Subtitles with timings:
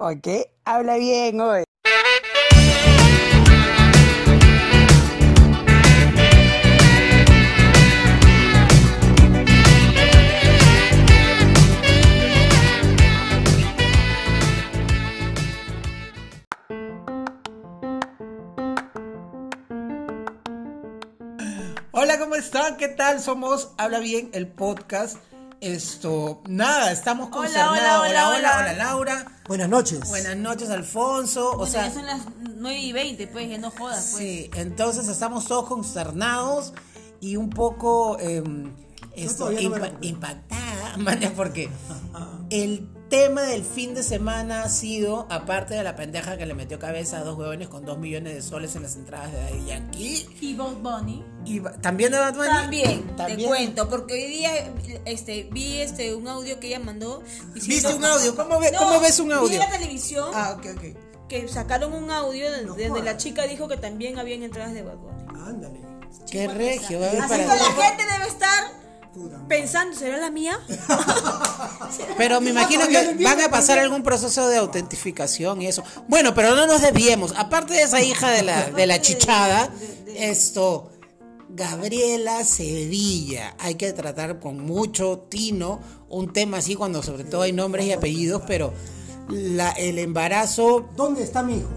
[0.00, 0.28] Ok,
[0.64, 1.64] habla bien hoy.
[21.90, 22.76] Hola, ¿cómo están?
[22.76, 23.18] ¿Qué tal?
[23.20, 25.18] Somos Habla Bien, el podcast.
[25.60, 27.78] Esto, nada, estamos Hola, concernados.
[27.78, 28.58] hola, hola, hola, hola.
[28.60, 29.26] hola, Laura.
[29.48, 30.08] Buenas noches.
[30.08, 31.50] Buenas noches, Alfonso.
[31.52, 32.20] O sea, ya son las
[32.56, 34.22] 9 y 20, pues, ya no jodas, pues.
[34.24, 36.74] sí, entonces estamos todos consternados
[37.20, 38.42] y un poco eh,
[39.16, 40.08] esto, todavía no me impa- recupero.
[40.08, 41.68] impactada, maña, porque
[42.50, 46.78] el tema del fin de semana ha sido, aparte de la pendeja que le metió
[46.78, 50.28] cabeza a dos huevones con dos millones de soles en las entradas de Daddy Yankee,
[50.40, 51.24] Y Bob Bunny.
[51.46, 52.48] y también de Bad Bunny?
[52.48, 53.48] También, te También.
[53.48, 54.50] cuento, porque hoy día
[55.06, 57.22] este, vi este, un audio que ella mandó.
[57.54, 58.36] ¿Viste un audio?
[58.36, 59.52] ¿Cómo, ve- No, cómo ves un Vi audio?
[59.54, 61.28] en la televisión Ah, ok, ok.
[61.28, 64.96] que sacaron un audio No donde la chica dijo que también habían entradas de Bad
[64.96, 65.40] Bunny.
[65.46, 65.80] Ándale.
[66.30, 68.64] Qué regio, va a haber Así para que la gente debe estar.
[69.48, 70.58] Pensando, ¿será la mía?
[72.16, 75.82] Pero me imagino que van a pasar algún proceso de autentificación y eso.
[76.08, 77.32] Bueno, pero no nos desviemos.
[77.36, 79.70] Aparte de esa hija de la, de la chichada,
[80.14, 80.90] esto,
[81.48, 83.54] Gabriela Sevilla.
[83.58, 87.92] Hay que tratar con mucho tino un tema así cuando sobre todo hay nombres y
[87.92, 88.72] apellidos, pero
[89.28, 91.68] la, el embarazo, ¿Dónde está mi hijo?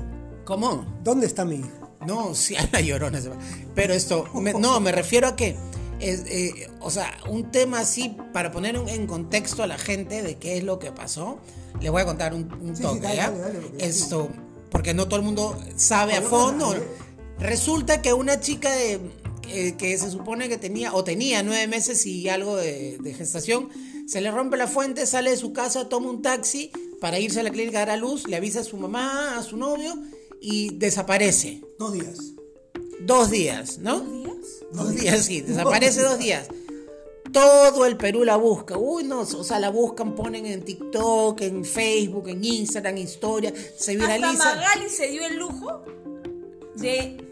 [0.46, 0.86] ¿cómo?
[1.04, 1.70] ¿Dónde está mi hijo?
[2.06, 3.36] No, sí, a la llorona se va.
[3.76, 5.56] Pero esto, me- no, me refiero a que,
[6.02, 10.22] es, eh, o sea, un tema así, para poner en, en contexto a la gente
[10.24, 11.40] de qué es lo que pasó,
[11.80, 13.30] le voy a contar un, un Sí, sí, toque, dale, ¿ya?
[13.32, 14.30] dale, dale, porque esto,
[14.70, 16.72] porque no todo el mundo sabe a fondo.
[16.72, 16.86] dale.
[17.40, 19.00] Resulta que una chica de,
[19.48, 23.70] eh, que se supone que tenía, o tenía nueve meses y algo de, de gestación,
[24.08, 27.44] se le rompe la fuente, sale de su casa, toma un taxi para irse a
[27.44, 29.94] la clínica a dar a luz, le avisa a su mamá, a su novio,
[30.40, 31.62] y desaparece.
[31.80, 32.18] Dos días.
[33.02, 34.21] Dos días, ¿no?
[34.72, 35.26] ¿Dos días?
[35.26, 36.48] Sí, desaparece dos días.
[37.32, 38.78] Todo el Perú la busca.
[38.78, 43.94] Uy, no, o sea, la buscan, ponen en TikTok, en Facebook, en Instagram, historia, se
[43.94, 44.56] Hasta viraliza.
[44.56, 45.86] Magali se dio el lujo
[46.76, 47.31] de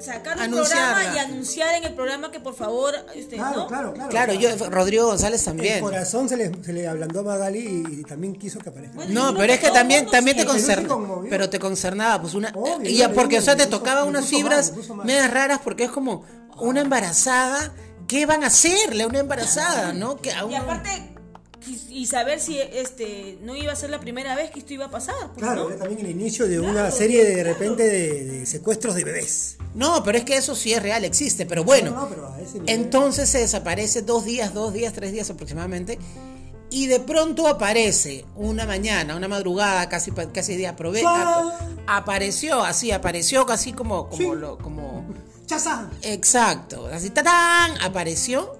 [0.00, 3.66] sacar un programa y anunciar en el programa que por favor, este, Claro, ¿no?
[3.66, 4.10] claro, claro.
[4.10, 5.80] Claro, yo, Rodrigo González El también.
[5.80, 7.58] corazón se le, se le ablandó a Magali
[7.88, 8.94] y, y también quiso que aparezca.
[8.96, 11.20] Bueno, No, pero es que el también, también te concernaba.
[11.28, 12.52] Pero te concernaba, pues una.
[12.54, 14.72] Obvio, y porque, o sea, te tocaba unas fibras
[15.04, 16.24] medias raras porque es como
[16.58, 17.72] una embarazada.
[18.06, 20.16] ¿Qué van a hacerle a una embarazada, no?
[20.18, 21.15] Que a Y una- aparte,
[21.66, 24.86] y, y saber si este no iba a ser la primera vez que esto iba
[24.86, 25.14] a pasar.
[25.34, 25.70] pues, Claro, ¿no?
[25.70, 29.56] era también el inicio de una serie de, de repente de, de secuestros de bebés.
[29.74, 31.46] No, pero es que eso sí es real, existe.
[31.46, 32.68] Pero bueno, No, no, pero a ese nivel.
[32.70, 35.98] entonces se desaparece dos días, dos días, tres días aproximadamente.
[36.68, 40.74] Y de pronto aparece una mañana, una madrugada, casi, casi día
[41.86, 44.28] apareció así, apareció casi como, como, Sí.
[44.40, 45.04] lo, como,
[45.46, 45.90] ¡Chazán!
[46.02, 48.56] exacto, así, tatán, apareció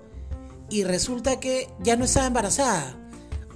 [0.70, 2.94] y resulta que ya no estaba embarazada.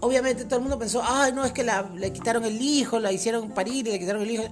[0.00, 3.12] Obviamente todo el mundo pensó, ay, no, es que la, le quitaron el hijo, la
[3.12, 4.44] hicieron parir y le quitaron el hijo.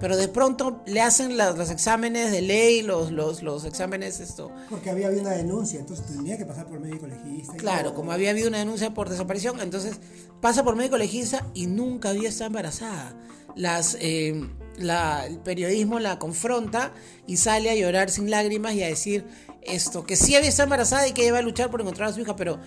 [0.00, 4.50] Pero de pronto le hacen la- los exámenes de ley, los, los, los exámenes, esto.
[4.70, 7.54] Porque había habido una denuncia, entonces tenía que pasar por médico legista.
[7.56, 7.94] Claro, todo.
[7.94, 9.96] como había habido una denuncia por desaparición, entonces
[10.40, 13.12] pasa por médico legista y nunca había estado embarazada.
[13.56, 16.92] Las, eh, la- el periodismo la confronta
[17.26, 19.26] y sale a llorar sin lágrimas y a decir
[19.70, 22.20] esto, que sí había estado embarazada y que iba a luchar por encontrar a su
[22.20, 22.58] hija, pero,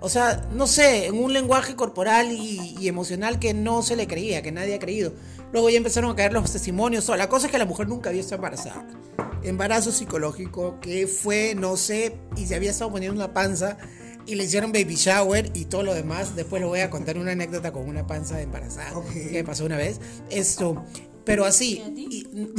[0.00, 4.06] o sea, no sé, en un lenguaje corporal y, y emocional que no se le
[4.06, 5.12] creía, que nadie ha creído.
[5.52, 7.04] Luego ya empezaron a caer los testimonios.
[7.04, 8.86] So, La cosa es que la mujer nunca había estado embarazada.
[9.42, 13.78] Embarazo psicológico, que fue, no sé, y se había estado poniendo una panza
[14.26, 16.36] y le hicieron baby shower y todo lo demás.
[16.36, 19.10] Después le voy a contar una anécdota con una panza de embarazada Ok.
[19.12, 20.00] que me pasó una vez.
[20.28, 20.84] Esto,
[21.24, 21.78] pero así.
[21.78, 22.08] ¿Y a ti?
[22.10, 22.52] y-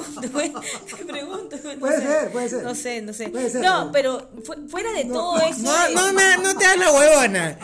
[0.00, 0.52] pregunto, pues,
[0.96, 1.56] te pregunto.
[1.62, 2.06] no Puede sé.
[2.06, 2.62] ser, puede ser.
[2.62, 3.28] No sé, no sé.
[3.28, 5.62] Puede ser, no, pero- pero fu- fuera de No, todo no, eso.
[5.62, 7.58] no, de- no, me- no te hagas la huevona.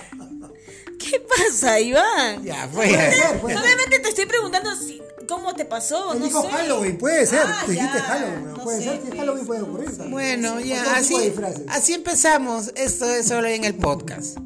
[0.99, 2.43] ¿Qué pasa, Iván?
[2.43, 2.89] Ya, fue.
[2.89, 3.63] Puede ser, puede ser.
[3.65, 6.49] Solamente te estoy preguntando si, cómo te pasó, Él no dijo sé.
[6.49, 7.41] Halloween, puede ser.
[7.45, 8.63] Ah, Tú dijiste ya, Halloween, ¿no?
[8.65, 9.19] puede sé, ser que pues.
[9.21, 9.89] Halloween puede ocurrir.
[9.91, 10.11] también.
[10.11, 11.33] Bueno, ya, así,
[11.69, 12.73] así empezamos.
[12.75, 14.39] Esto es solo en el podcast.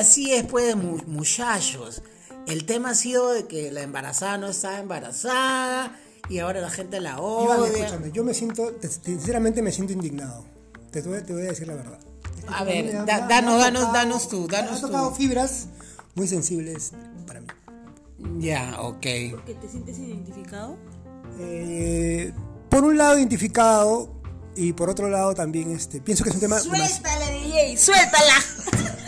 [0.00, 2.02] Así es, pues, mu- muchachos.
[2.46, 5.96] El tema ha sido de que la embarazada no estaba embarazada
[6.28, 7.20] y ahora la gente la Iván,
[7.60, 7.68] odia.
[7.86, 10.44] escúchame, yo me siento, te- sinceramente me siento indignado.
[10.90, 11.98] Te voy, te voy a decir la verdad.
[12.36, 14.86] Este A ver, da- me ha- danos, tocado- danos tú, danos ha tú.
[14.88, 15.66] tocado fibras
[16.14, 16.92] muy sensibles
[17.26, 17.46] para mí.
[18.38, 19.06] Ya, ok.
[19.32, 20.76] ¿Porque te sientes identificado?
[21.38, 22.32] Eh,
[22.68, 24.12] por un lado identificado
[24.56, 26.58] y por otro lado también este, pienso que es un tema...
[26.58, 28.34] Suéltala, DJ, suéltala.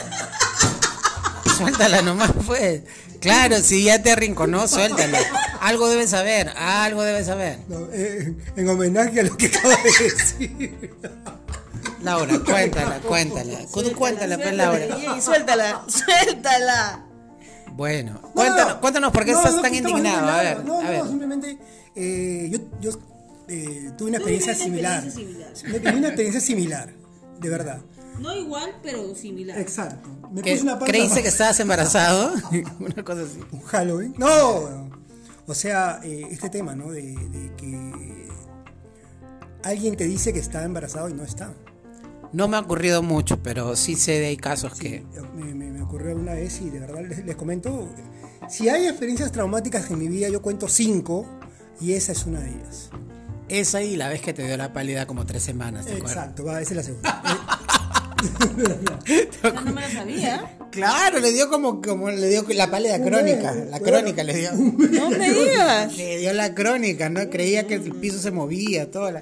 [1.62, 2.82] Suéltala nomás, pues.
[3.20, 5.18] Claro, si ya te arrinconó, suéltala.
[5.60, 7.58] Algo debes saber, algo debes saber.
[7.68, 10.90] no, eh, en homenaje a lo que acaba de decir.
[12.02, 13.58] Laura, cuéntala, cuéntala.
[13.96, 15.20] Cuéntala, pues, Laura.
[15.20, 17.04] Suéltala, suéltala.
[17.74, 20.28] Bueno, No, cuéntanos, no, cuéntanos por qué no, estás tan indignado.
[20.28, 21.02] A ver, No, a no, ver.
[21.06, 21.58] simplemente
[21.94, 22.90] eh, yo, yo
[23.48, 25.04] eh, tuve una experiencia una similar.
[25.04, 26.90] experiencia Me- Tuve una experiencia similar,
[27.40, 27.80] de verdad.
[28.22, 29.58] No igual, pero similar.
[29.58, 30.08] Exacto.
[30.32, 30.52] Me ¿Qué?
[30.52, 32.32] puse una panza ¿Creíste que estabas embarazado?
[32.80, 33.40] Una cosa así.
[33.52, 34.14] un Halloween.
[34.16, 34.88] No,
[35.46, 36.90] o sea, eh, este tema, ¿no?
[36.90, 38.28] De, de que
[39.64, 41.52] alguien te dice que está embarazado y no está.
[42.32, 45.04] No me ha ocurrido mucho, pero sí sé de hay casos que...
[45.34, 47.88] Me, me- me ocurrió una vez y de verdad les, les comento,
[48.48, 51.26] si hay experiencias traumáticas en mi vida, yo cuento cinco
[51.80, 52.88] y esa es una de ellas.
[53.48, 56.12] Esa y la vez que te dio la pálida como tres semanas, ¿te acuerdas?
[56.16, 57.22] Exacto, va, esa es la segunda.
[59.42, 60.56] Yo no me lo sabía.
[60.70, 63.54] Claro, le dio como, como le dio la pálida crónica.
[63.54, 64.52] La crónica le dio.
[64.56, 65.96] No me digas.
[65.96, 67.28] Le dio la crónica, ¿no?
[67.28, 69.20] Creía que el piso se movía, toda la...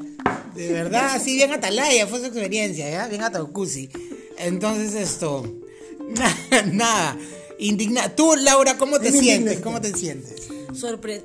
[0.55, 3.07] De verdad, sí, bien atalaya, fue su experiencia, ¿ya?
[3.09, 3.89] Bien ataucusi.
[4.39, 5.45] Entonces esto...
[6.11, 7.17] Nada, nada.
[7.59, 8.15] Indigna.
[8.15, 9.61] Tú, Laura, ¿cómo te sientes?
[9.61, 10.49] ¿Cómo te sientes?
[10.73, 11.23] Sorpre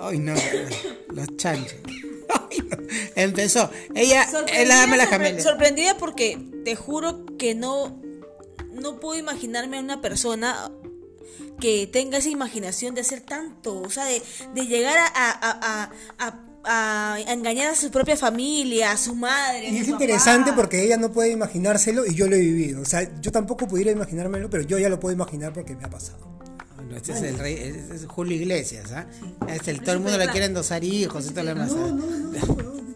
[0.00, 0.34] Ay, no,
[1.12, 1.76] los chanchos.
[3.16, 3.70] Empezó.
[3.94, 5.42] Ella, sorprendida, él dame la sorpre- camelia.
[5.42, 8.00] sorprendida porque te juro que no,
[8.72, 10.70] no puedo imaginarme a una persona
[11.60, 14.22] que tenga esa imaginación de hacer tanto, o sea, de,
[14.54, 19.68] de llegar a, a, a, a- a engañar a su propia familia, a su madre.
[19.68, 19.90] Y su es papá.
[20.04, 22.82] interesante porque ella no puede imaginárselo y yo lo he vivido.
[22.82, 25.88] O sea, yo tampoco pudiera imaginármelo, pero yo ya lo puedo imaginar porque me ha
[25.90, 26.18] pasado.
[26.76, 29.06] Bueno, este es el rey, este es Julio Iglesias, ¿ah?
[29.48, 31.72] Este, el, todo el mundo le quiere endosar hijos y todo lo demás.
[31.72, 31.88] No, ¿ah?
[31.88, 32.89] no, no, no.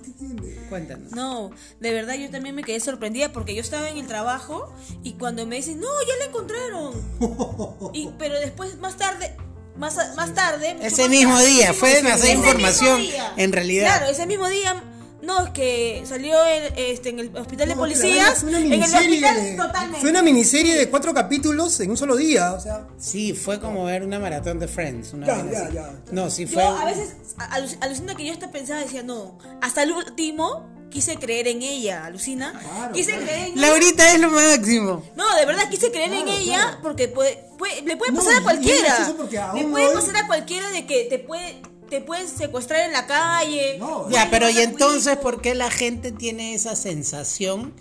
[0.69, 1.13] Cuéntanos.
[1.13, 1.51] No,
[1.81, 4.73] de verdad yo también me quedé sorprendida porque yo estaba en el trabajo
[5.03, 7.91] y cuando me dicen, no, ya la encontraron.
[7.93, 9.37] Y, pero después, más tarde,
[9.77, 10.77] más, más tarde...
[10.83, 13.03] Ese mismo día, fue demasiada información,
[13.37, 13.97] en realidad.
[13.97, 14.83] Claro, ese mismo día...
[15.25, 18.41] No, es que salió el- este, en el hospital de No, policías.
[18.41, 20.01] fue una en el miniserie hospital, totalmente.
[20.01, 22.87] Fue una miniserie de cuatro capítulos en un solo día, o sea.
[22.99, 25.13] Sí, fue como ver una maratón de Friends.
[25.15, 25.91] Una Ya, ya, ya.
[26.13, 26.63] No, sí Yo fue.
[26.65, 31.49] a veces alu- alucina que yo hasta pensaba, decía, no, hasta el último quise creer
[31.49, 32.53] en ella, alucina.
[32.53, 33.27] Claro, quise claro.
[33.27, 33.67] creer en ella.
[33.69, 35.03] Laurita es lo máximo.
[35.17, 36.79] No, de verdad quise creer en ella claro.
[36.83, 38.99] porque puede, puede- le puede pasar a cualquiera.
[38.99, 39.09] es
[39.55, 41.61] Le puede hoy- pasar a cualquiera de que te puede
[41.95, 43.79] te pueden secuestrar en la calle.
[43.79, 47.73] No, Ya, pero ¿y a entonces por qué la gente tiene esa sensación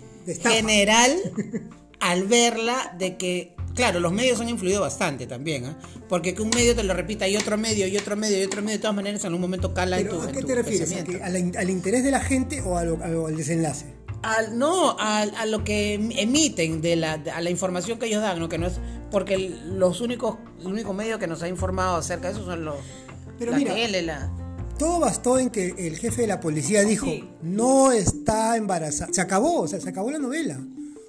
[0.42, 1.10] general
[2.00, 5.78] al verla de que, claro, los medios han influido bastante también, ¿ah?
[6.08, 8.62] Porque que un medio te lo repita y otro medio y otro medio y otro
[8.62, 10.54] medio, de todas maneras en algún momento cala en Pero, tu ¿A en qué te
[10.54, 10.92] refieres?
[10.92, 13.86] ¿A que- a ¿Al interés de la gente o a lo- a lo- al desenlace?
[14.22, 18.22] Al- no, al- a, lo que em- emiten, de la, a la información que ellos
[18.22, 18.48] dan, ¿no?
[18.48, 18.74] Que no es,
[19.10, 22.76] porque los únicos, el único medio que nos ha informado acerca de eso son los,
[23.38, 24.30] Pero la mira, tele, la...
[24.78, 27.28] Todo bastó en que el jefe de la policía dijo, Sí.
[27.42, 29.12] no está embarazada.
[29.12, 30.58] Se acabó, o sea, se acabó la novela.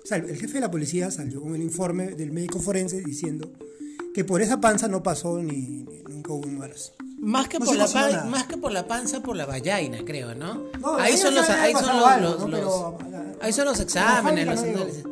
[0.04, 3.52] O sea, el jefe de la policía salió con el informe del médico forense diciendo
[4.14, 6.94] que por esa panza no pasó ni, ni- nunca hubo un embarazo.
[7.18, 8.26] Más que, No por la cocinó pan- nada.
[8.26, 10.66] más que por la panza, por la vallaina, creo, ¿no?
[10.80, 12.52] No, ahí son los, ahí son los, algo, ¿no?
[12.52, 12.98] Pero,
[13.42, 15.04] ahí son los fábrica los análisis.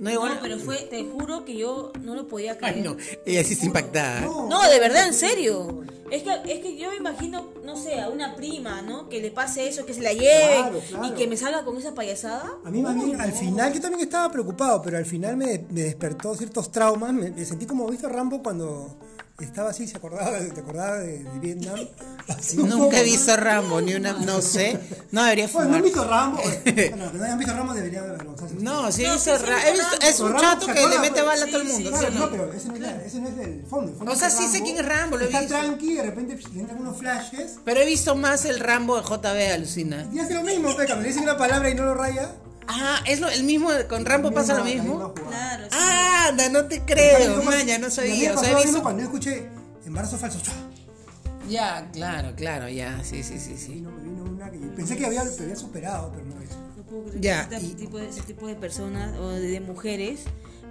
[0.00, 0.34] No, igual.
[0.34, 2.74] No, pero fue, te juro que yo no lo podía creer.
[2.76, 4.20] Ay, no, ella sí está impactada.
[4.22, 5.82] No, de verdad, en serio.
[6.10, 9.08] Es que, es que yo me imagino, no sé, a una prima, ¿no?
[9.08, 11.06] Que le pase eso, que se la lleve Claro, claro.
[11.06, 12.50] y que me salga con esa payasada.
[12.64, 15.82] A mí más bien, al final, yo también estaba preocupado, pero al final me, me
[15.82, 17.12] despertó ciertos traumas.
[17.12, 18.96] Me, me sentí como visto Rambo cuando
[19.44, 21.78] estaba así, se acordaba, se acordaba de, de Vietnam.
[22.28, 23.04] Así Nunca he ¿no?
[23.04, 24.78] visto Rambo, ni una, no sé.
[25.10, 25.76] No debería Bueno, no fumar.
[25.78, 26.42] han visto Rambo.
[26.90, 28.54] Bueno, que no hayan visto Rambo avergonzarse.
[28.60, 30.06] No, sí he No, visto sí, sí, Ra- he visto- Rambo.
[30.06, 31.90] Es un Rambo, chato ¿se que le mete bala a todo el mundo.
[31.90, 32.30] Claro, ¿sí o no, no?
[32.30, 33.90] pero ese no, es, la- ese no es el fondo.
[33.92, 34.64] el fondo O sea, sí sé Rambo.
[34.64, 35.54] quién es Rambo, lo he Está visto.
[35.56, 37.52] tranqui y de repente le entran unos flashes.
[37.64, 40.06] Pero he visto más el Rambo de JB, alucina.
[40.12, 40.94] Y hace lo mismo, peca.
[40.96, 42.32] Me le dicen una palabra y no lo raya.
[42.72, 45.12] Ah, es lo, el mismo, con Rambo pasa lo mismo.
[45.14, 45.70] Claro, sí.
[45.72, 48.34] Ah, anda, no te creo, maña, no sabía.
[48.34, 48.82] O sea, lo he visto.
[48.82, 49.48] cuando yo escuché
[49.86, 50.38] embarazo falso.
[51.48, 53.74] Ya, claro, claro, ya, sí, sí, sí, sí.
[53.74, 56.54] Vino, vino una que pensé que había, había superado, pero no eso.
[56.76, 59.40] No puedo creer Ya, que ese y- tipo de, ese tipo de personas o de,
[59.48, 60.20] de mujeres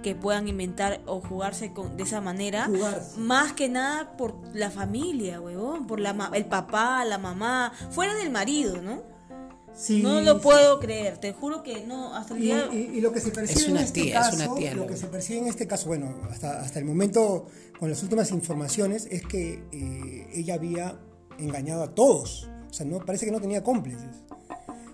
[0.02, 3.18] que puedan inventar o jugarse con, de esa manera, Jugarse.
[3.20, 8.14] más que nada por la familia, huevón, por la, ma- el papá, la mamá, fuera
[8.14, 9.02] del marido, ¿no?
[9.76, 10.40] Sí, no lo sí.
[10.42, 12.68] puedo creer, te juro que no, hasta el Y, día...
[12.72, 14.74] y- y lo que se percibe Es una en este tía, es caso, una tía,
[14.74, 17.46] lo lo- que se percibe en este caso, bueno, hasta, hasta el momento,
[17.78, 20.98] con las últimas informaciones, es que eh, ella había
[21.38, 22.48] engañado a todos.
[22.70, 24.04] O sea, no, parece que no tenía cómplices.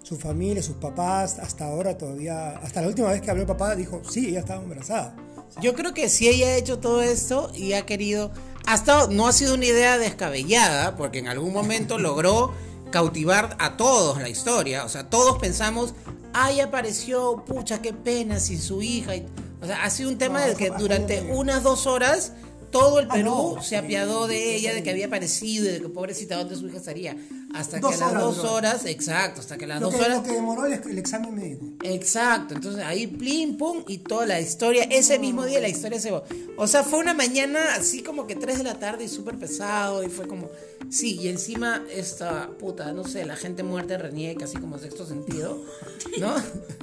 [0.02, 3.74] Su familia, sus papás, hasta ahora todavía, hasta la última vez que habló el papá,
[3.74, 5.16] dijo, sí, ella estaba embarazada.
[5.60, 8.30] Yo creo que si ella ha hecho todo esto y ha querido,
[8.66, 12.52] hasta no ha sido una idea descabellada, porque en algún momento logró
[12.90, 14.84] cautivar a todos la historia.
[14.84, 15.94] O sea, todos pensamos,
[16.32, 19.12] ay, apareció, pucha, qué pena, sin su hija.
[19.60, 22.32] O sea, ha sido un tema No, de eso que durante unas dos horas
[22.70, 25.80] todo el Ah, Perú no, se apiadó de ella, de que había aparecido y de
[25.80, 27.16] que pobrecita, ¿dónde su hija estaría?
[27.56, 30.04] Hasta Dos que a las horas dos horas, exacto, hasta que las Lo dos que,
[30.04, 30.16] horas...
[30.18, 31.64] lo que demoró el, el examen médico.
[31.82, 36.12] Exacto, entonces ahí plim pum y toda la historia, ese mismo día la historia se...
[36.58, 40.02] O sea, fue una mañana así como que 3 de la tarde y súper pesado
[40.04, 40.48] y fue como...
[40.90, 45.62] Sí, y encima esta puta, no sé, la gente muerta reniega casi como sexto sentido,
[46.18, 46.34] ¿no?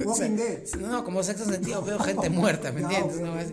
[0.06, 0.28] O sea,
[0.78, 3.14] no, como sexto sentido veo gente muerta, ¿me entiendes?
[3.18, 3.48] pero- No, es-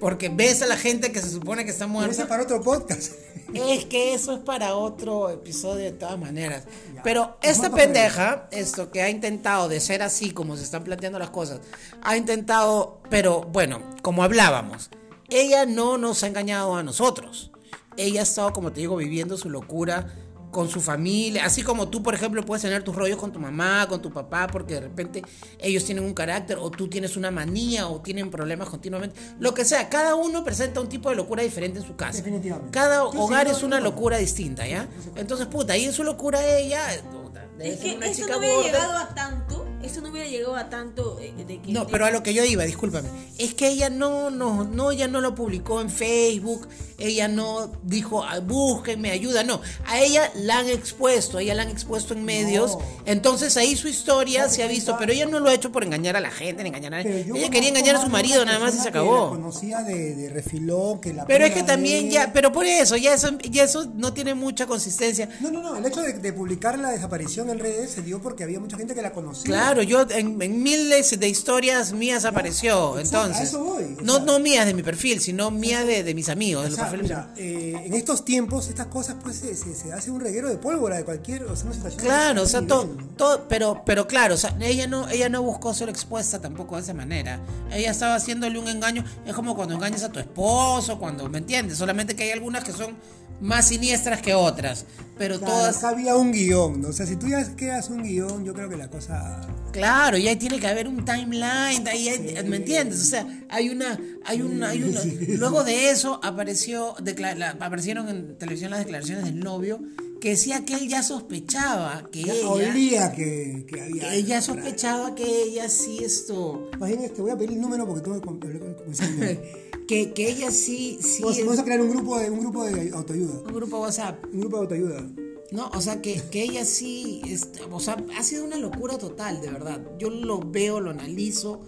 [0.00, 2.28] Porque ves a la gente que se supone que está Pero ese muerta.
[2.28, 3.12] para otro podcast.
[3.54, 6.63] Es que eso es para otro episodio de todas maneras.
[7.02, 11.30] Pero esta pendeja, esto que ha intentado de ser así como se están planteando las
[11.30, 11.60] cosas,
[12.02, 14.90] ha intentado, pero bueno, como hablábamos,
[15.28, 17.50] ella no nos ha engañado a nosotros.
[17.96, 20.12] Ella ha estado, como te digo, viviendo su locura
[20.54, 23.88] con su familia, así como tú, por ejemplo, puedes tener tus rollos con tu mamá,
[23.88, 25.20] con tu papá, porque de repente
[25.58, 29.64] ellos tienen un carácter, o tú tienes una manía, o tienen problemas continuamente, lo que
[29.64, 32.18] sea, cada uno presenta un tipo de locura diferente en su casa.
[32.18, 32.70] Definitivamente.
[32.70, 34.88] Cada hogar es una locura distinta, ¿ya?
[35.16, 36.80] Entonces, puta, ahí en su locura ella,
[37.10, 40.28] puta, debe Es ser que una eso chica no llegado a tanto, eso no hubiera
[40.28, 41.72] llegado a tanto eh, de que...
[41.72, 44.90] No, de- pero a lo que yo iba, discúlpame, es que ella no, no, no,
[44.90, 50.30] ella no lo publicó en Facebook, ella no dijo, "Ah, búsquenme, ayuda, no, a ella
[50.36, 52.82] la han expuesto, a ella la han expuesto en medios, No.
[53.06, 55.70] entonces ahí su historia No, se ha visto, está- pero ella no lo ha hecho
[55.72, 58.44] por engañar a la gente, ni engañar a nadie, ella quería engañar a su marido
[58.44, 59.30] nada más y se persona que la acabó.
[59.30, 62.96] conocía de, de refilón, que la Pero es que también de- ya, pero por eso,
[62.96, 65.28] ya eso, ya eso no tiene mucha consistencia.
[65.40, 65.76] No, no, no.
[65.76, 68.94] El hecho de, de publicar la desaparición en redes se dio porque había mucha gente
[68.94, 69.44] que la conocía.
[69.44, 73.48] Claro, yo en, en miles de historias mías apareció, exacto, a entonces.
[73.48, 76.64] eso voy, no, no mías de mi perfil, sino mías de, de mis amigos.
[76.64, 80.20] de los mira, eh, en estos tiempos estas cosas pues se, se- se hace un
[80.20, 84.34] reguero de pólvora de cualquier, o sea, Claro, o sea, todo, todo, pero, pero claro,
[84.34, 87.40] o sea, ella no, ella no buscó ser expuesta tampoco de esa manera.
[87.72, 91.78] Ella estaba haciéndole un engaño, es como cuando engañas a tu esposo, cuando, ¿me entiendes?
[91.78, 92.94] Solamente que hay algunas que son
[93.40, 94.86] más siniestras que otras,
[95.18, 96.88] pero Claro, todas, había un guion, ¿no?
[96.88, 99.46] O sea, si tú ya quedas un guion, yo creo que la cosa...
[99.72, 103.00] Claro, y ahí tiene que haber un timeline, ahí hay- ¿me entiendes?
[103.00, 105.00] O sea, hay una, hay una, hay una.
[105.36, 109.80] Luego de eso apareció, la- aparecieron en televisión las declaraciones del novio
[110.20, 114.08] que decía que él ya sospechaba que Ya ella, olía que, que había...
[114.10, 117.84] que ella sospechaba que ella sí esto, Más bien, te voy a pedir el número
[117.86, 118.26] porque tengo que
[119.86, 122.64] que, que ella sí, sí Vamos, es vamos a crear un grupo de un grupo
[122.64, 123.40] de autoayuda.
[123.46, 125.06] un grupo WhatsApp, Un grupo de autoayuda.
[125.50, 125.70] ¿no?
[125.74, 129.50] O sea, que, que ella sí, este, o sea, ha sido una locura total, de
[129.50, 129.80] verdad.
[129.98, 131.62] Yo lo veo, lo analizo,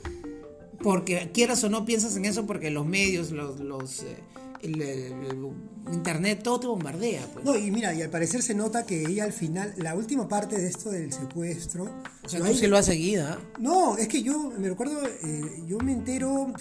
[0.82, 4.18] porque quieras o no piensas en eso, porque los medios, los, los eh,
[4.62, 7.26] el, el- el internet, todo te bombardea.
[7.32, 7.44] Pues.
[7.44, 10.56] No, y mira, y al parecer se nota que ella al final, la última parte
[10.58, 11.84] de esto del secuestro.
[12.24, 13.38] o sea, no tú hay- sí lo has seguido, ¿ah?
[13.60, 16.52] No, es que yo me recuerdo, eh, yo me entero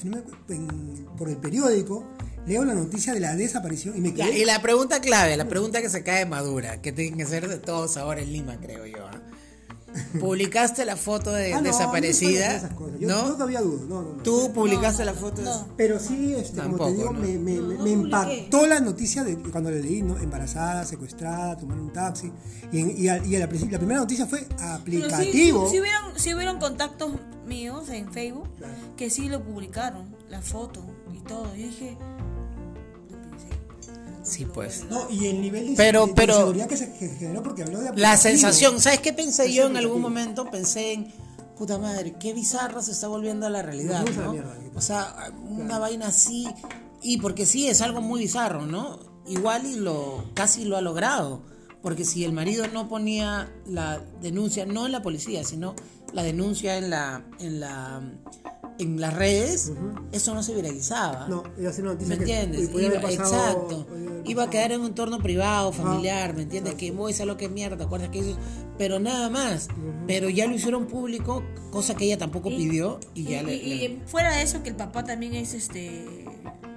[0.50, 2.06] en- por el periódico,
[2.46, 4.40] leo la noticia de la desaparición y me Ya, quedé.
[4.40, 7.58] y la pregunta clave, la pregunta que se cae madura, que tienen que ser de
[7.58, 9.08] todos ahora en Lima, creo yo.
[9.08, 9.22] ¿ah?
[10.20, 12.50] ¿Publicaste la foto de Ah, no, desaparecida?
[12.50, 13.00] no, esas cosas.
[13.00, 13.22] Yo, ¿No?
[13.34, 13.86] todavía dudo.
[13.88, 14.24] No, no, no.
[14.24, 15.42] ¿Tú publicaste la foto?
[15.42, 15.50] de-.
[15.78, 17.20] Pero sí, este, como Tampoco, te digo, ¿no?
[17.20, 17.92] me, me- No, me- no me publiqué.
[17.92, 20.18] impactó la noticia de cuando la leí, ¿no?
[20.18, 22.32] Embarazada, secuestrada, tomar un taxi.
[22.72, 25.66] Y, en- y, a- y a la, principio- la primera noticia fue Pero sí, aplicativo.
[25.66, 27.14] sí, sí hubieron, sí hubieron contactos
[27.46, 28.74] míos en Facebook Claro.
[28.98, 30.82] que sí lo publicaron, la foto
[31.14, 31.46] y todo.
[31.56, 31.98] Yo dije.
[34.26, 34.86] Sí, pues.
[34.90, 37.92] No, y el nivel de, Pero- de- de pero- que se generó porque habló de
[37.96, 40.50] La sensación, ¿sabes qué pensé yo en algún momento?
[40.50, 41.14] Pensé en,
[41.58, 44.32] puta madre, qué bizarra se está volviendo a la realidad, ¿no?
[44.34, 46.48] mierda, ¿qué O sea, una vaina así,
[47.02, 49.00] y porque sí, es algo muy bizarro, ¿no?
[49.28, 51.44] Igual y lo, casi lo ha logrado,
[51.84, 55.76] porque si el marido no ponía la denuncia, no en la policía, sino
[56.14, 58.02] la denuncia en la, en la,
[58.80, 59.72] en las redes,
[60.12, 61.28] eso no se viralizaba.
[61.28, 62.70] No, iba a ser noticia ¿Me entiendes?
[62.74, 63.88] Iba- pasado- exacto.
[64.28, 66.74] Iba a quedar en un entorno privado, familiar, ¿me entiendes?
[66.74, 66.80] exacto.
[66.80, 68.38] Que voy a lo que mierda, ¿te acuerdas que eso?
[68.78, 69.68] Pero nada más.
[70.08, 73.86] Pero ya lo hicieron público, cosa que ella tampoco pidió y ya le, y- le-
[73.86, 76.25] y fuera de eso, que el papá también es este.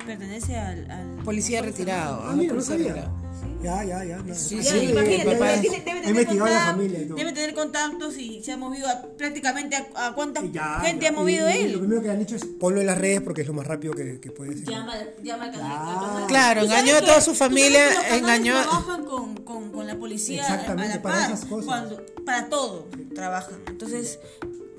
[0.09, 0.91] Pertenece al.
[0.91, 2.23] al- Policía retirado.
[2.25, 2.89] Ah, mira, no sabía.
[2.89, 3.29] retirado.
[3.63, 4.19] Ya, ya, ya.
[4.19, 4.35] no.
[4.35, 7.17] Sí, Ya, sí, imagínate, debe, tener todo.
[7.17, 11.09] debe tener contactos y se ha movido a- prácticamente a, a cuánta ya, gente ya.
[11.11, 11.79] ha movido Y- y Lo él.
[11.81, 14.21] primero que han dicho es ponlo en las redes porque es lo más rápido que,
[14.21, 14.65] que puede ser.
[14.69, 15.73] Llama, llama al canal.
[15.73, 16.01] Ah.
[16.01, 16.27] al canal.
[16.29, 17.85] Claro, engañó a toda su familia,
[18.17, 21.65] engañó trabajan con, con, con la policía a la para par, esas cosas.
[21.67, 23.59] Cuando, para todo trabajan.
[23.67, 24.21] Entonces,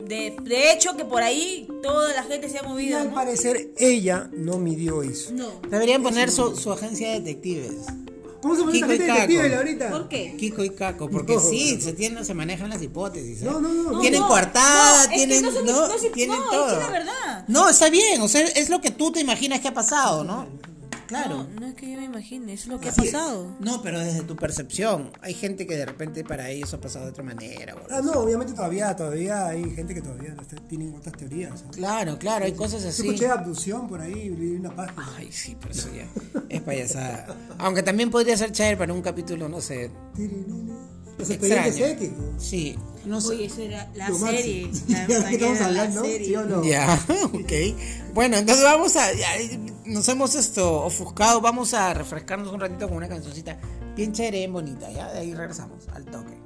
[0.09, 2.99] de, de hecho que por ahí toda la gente se ha Y movido.
[2.99, 3.13] al ¿no?
[3.15, 5.31] parecer ella no midió eso.
[5.33, 5.61] No.
[5.69, 7.87] Deberían poner su, su agencia de detectives.
[7.87, 9.57] A poner Kiko y Caco.
[9.57, 9.89] ahorita.
[9.91, 10.35] ¿Por qué?
[10.37, 11.41] Kiko y Caco, porque No.
[11.41, 13.41] sí, se, tienen, se manejan las hipótesis.
[13.41, 13.45] ¿eh?
[13.45, 13.99] No, no, no.
[13.99, 16.49] Tienen no, coartada, no, es que tienen, no son- no, no se- tienen no, es
[16.51, 16.67] todo.
[16.73, 17.45] que la verdad.
[17.47, 20.47] No, está bien, o sea, es lo que tú te imaginas que ha pasado, ¿no?
[21.09, 21.47] Claro.
[21.55, 23.11] No, no es que yo me imagine, es lo que Así ha es.
[23.11, 23.55] pasado.
[23.59, 25.11] No, pero desde tu percepción.
[25.21, 27.75] Hay gente que de repente para ellos ha pasado de otra manera.
[27.89, 30.35] Ah, no, obviamente todavía, todavía hay gente que todavía
[30.67, 31.63] tienen otras teorías.
[31.71, 33.01] Claro, claro, hay cosas Yo así.
[33.07, 35.03] escuché abducción por ahí, leí una página.
[35.17, 36.07] Ay, sí, pero eso ya
[36.47, 37.35] es payasada.
[37.57, 39.89] Aunque también podría ser chévere para un capítulo, no sé.
[41.19, 41.79] Los expedientes.
[41.79, 42.09] X.
[42.37, 43.27] Sí, no sé.
[43.35, 44.69] Oye, eso era la Lo serie.
[44.87, 46.03] ¿De La, qué estamos la hablando?
[46.05, 46.63] ¿Sí o no?
[46.63, 47.53] Ya, ok.
[48.13, 49.13] Bueno, entonces vamos a.
[49.13, 49.27] ya,
[49.85, 51.41] nos hemos esto ofuscado.
[51.41, 53.59] Vamos a refrescarnos un ratito con una cancioncita
[53.95, 54.89] bien chévere, bien bonita.
[54.91, 56.39] Ya, de ahí regresamos al toque.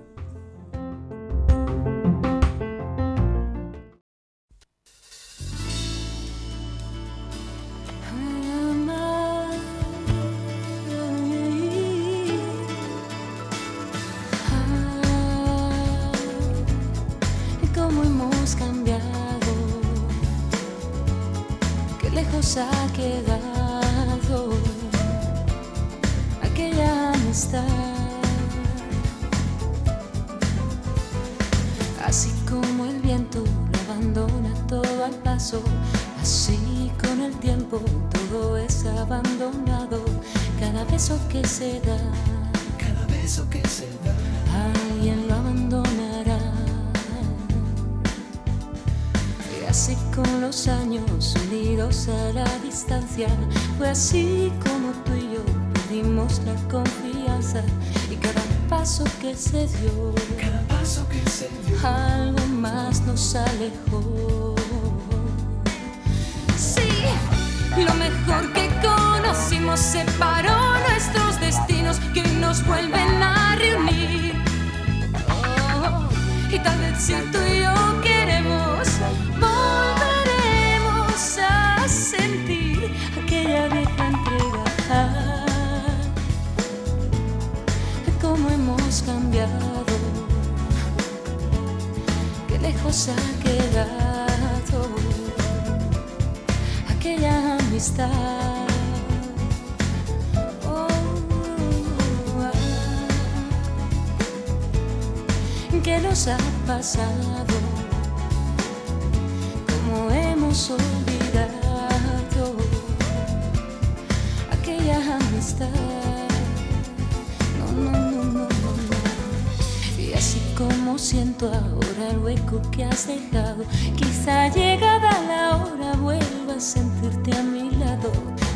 [117.59, 120.01] No, no, no, no, no, no.
[120.01, 123.65] Y así como siento ahora el hueco que has dejado,
[123.97, 128.09] quizá llegada la hora vuelva a sentirte a mi lado.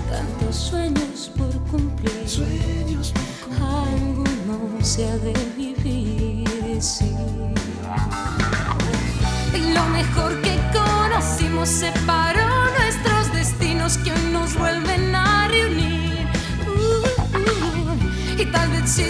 [0.09, 3.13] Tantos sueños por cumplir, sueños
[3.61, 7.11] Alguno se ha de vivir, sí.
[9.73, 12.47] Lo mejor que conocimos separó
[12.79, 14.13] nuestros destinos que
[18.47, 19.03] uh, y tal vez si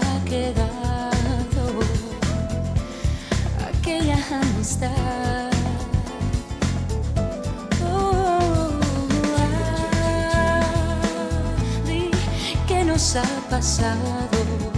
[0.00, 1.80] ha quedado
[3.68, 5.50] aquella amistad.
[7.84, 8.70] Oh,
[9.38, 10.62] ah,
[11.86, 12.10] di,
[12.66, 14.69] ¿Qué nos ha pasado?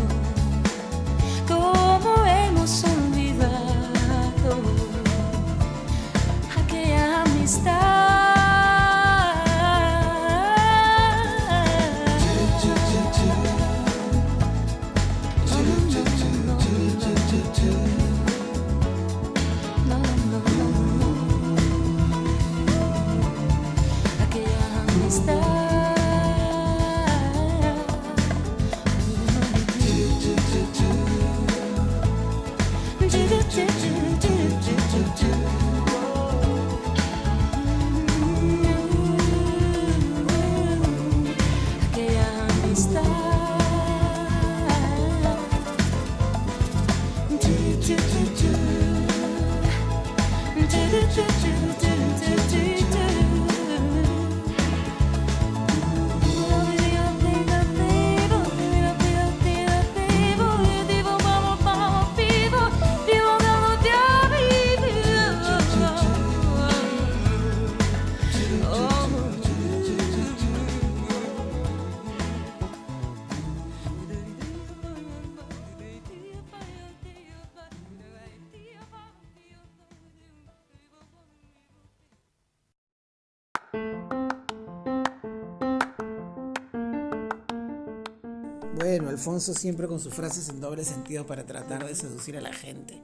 [89.32, 93.00] Alfonso siempre con sus frases en doble sentido para tratar de seducir a la gente.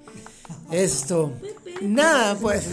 [0.71, 1.33] Esto.
[1.81, 2.69] Nada, pues.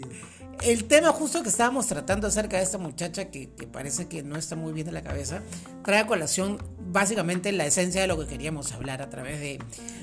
[0.62, 4.36] El tema justo que estábamos tratando acerca de esta muchacha que, que parece que no
[4.36, 5.42] está muy bien de la cabeza,
[5.84, 6.58] trae a colación
[6.92, 9.58] básicamente la esencia de lo que queríamos hablar a través de,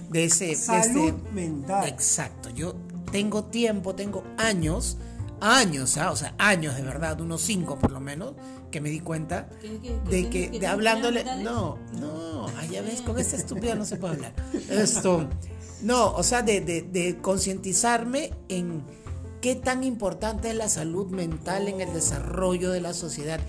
[0.10, 0.48] de ese...
[0.48, 1.88] de Salud este- mental.
[1.88, 2.76] Exacto, yo
[3.14, 4.98] tengo tiempo, tengo años,
[5.44, 6.12] años, ¿ah?
[6.12, 8.34] o sea, años de verdad, unos cinco por lo menos,
[8.72, 13.02] que me di cuenta ¿Que- que- que de que, de hablándole, no, no, ya ves,
[13.02, 14.34] con esta estúpida no se puede hablar.
[14.70, 15.30] Esto,
[15.82, 18.84] no, o sea, de, de, de concientizarme en
[19.42, 23.40] qué tan importante es la salud mental en el desarrollo de la sociedad.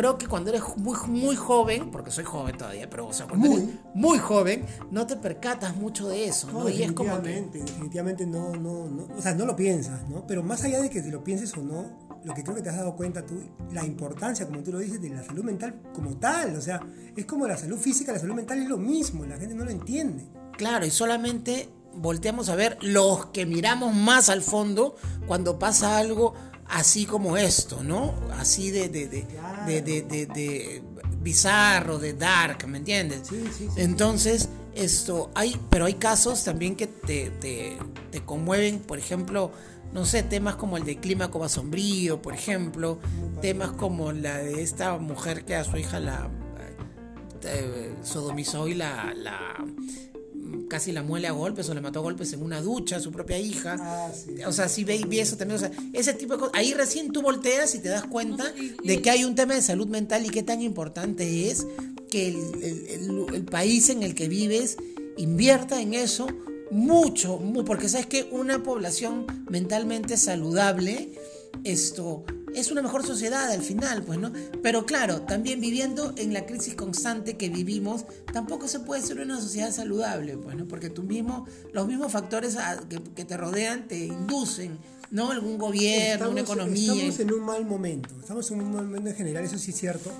[0.00, 3.48] Creo que cuando eres muy, muy joven, porque soy joven todavía, pero o sea, cuando
[3.48, 3.60] Muy.
[3.60, 6.60] eres muy joven, no te percatas mucho de eso, ¿no?
[6.60, 10.08] No, y es como que, definitivamente, definitivamente no, no, no, o sea, no lo piensas,
[10.08, 10.26] ¿no?
[10.26, 12.70] Pero más allá de que te lo pienses o no, lo que creo que te
[12.70, 16.16] has dado cuenta tú, la importancia, como tú lo dices, de la salud mental como
[16.16, 16.80] tal, o sea,
[17.14, 19.70] es como la salud física, la salud mental es lo mismo, la gente no lo
[19.70, 20.24] entiende.
[20.56, 26.32] Claro, y solamente volteamos a ver los que miramos más al fondo cuando pasa algo
[26.70, 28.14] así como esto, ¿no?
[28.38, 30.82] Así de, de, de, de,
[31.20, 33.28] bizarro, de dark, ¿me entiendes?
[33.28, 37.76] Sí, sí, sí, Entonces, esto, hay, pero hay casos también que te, te,
[38.10, 39.50] te conmueven, por ejemplo,
[39.92, 42.98] no sé, temas como el de Clímaco Sombrío, por ejemplo,
[43.42, 46.30] temas como la de esta mujer que a su hija la
[47.42, 49.56] eh, sodomizó y la, la
[50.70, 53.12] casi la muele a golpes o le mató a golpes en una ducha a su
[53.12, 53.76] propia hija.
[53.78, 54.42] Ah, sí.
[54.46, 56.54] O sea, sí ve vi eso también, o sea, ese tipo de cosas.
[56.54, 58.50] Ahí recién tú volteas y te das cuenta
[58.82, 61.66] de que hay un tema de salud mental y qué tan importante es
[62.10, 64.76] que el, el- el- el país en el que vives
[65.18, 66.26] invierta en eso
[66.70, 71.10] mucho, mu- porque sabes que una población mentalmente saludable,
[71.64, 74.32] esto es una mejor sociedad al final, pues, ¿no?
[74.62, 79.40] Pero claro, también viviendo en la crisis constante que vivimos, tampoco se puede ser una
[79.40, 80.66] sociedad saludable, pues, ¿no?
[80.66, 84.78] Porque tú mismo, los mismos factores a- que, que te rodean te inducen,
[85.10, 85.30] ¿no?
[85.30, 86.92] Algún gobierno, una economía.
[86.92, 89.76] Estamos en un mal momento, estamos en un mal momento en general, eso sí es
[89.78, 90.10] cierto.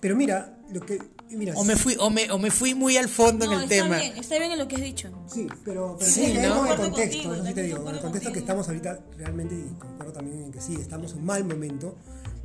[0.00, 0.98] Pero mira, lo que...
[1.36, 3.64] Mira, O me fui, o me, o me fui muy al fondo No, en el
[3.64, 3.98] está tema.
[3.98, 5.10] bien, está bien en lo que has dicho.
[5.32, 6.58] Sí, pero, pero Sí, que ver ¿no?
[6.58, 8.40] con el contexto, contigo, eso sí te digo, con el contexto que contigo.
[8.62, 11.96] estamos ahorita realmente, y concuerdo también en que sí, estamos en un mal momento.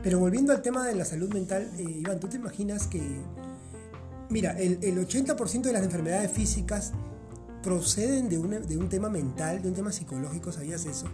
[0.03, 3.01] Pero volviendo al tema de la salud mental, eh, Iván, ¿tú te imaginas que,
[4.29, 6.93] mira, el, el 80% de las enfermedades físicas
[7.63, 11.07] proceden de, una- de un tema mental, de un tema psicológico, ¿sabías eso?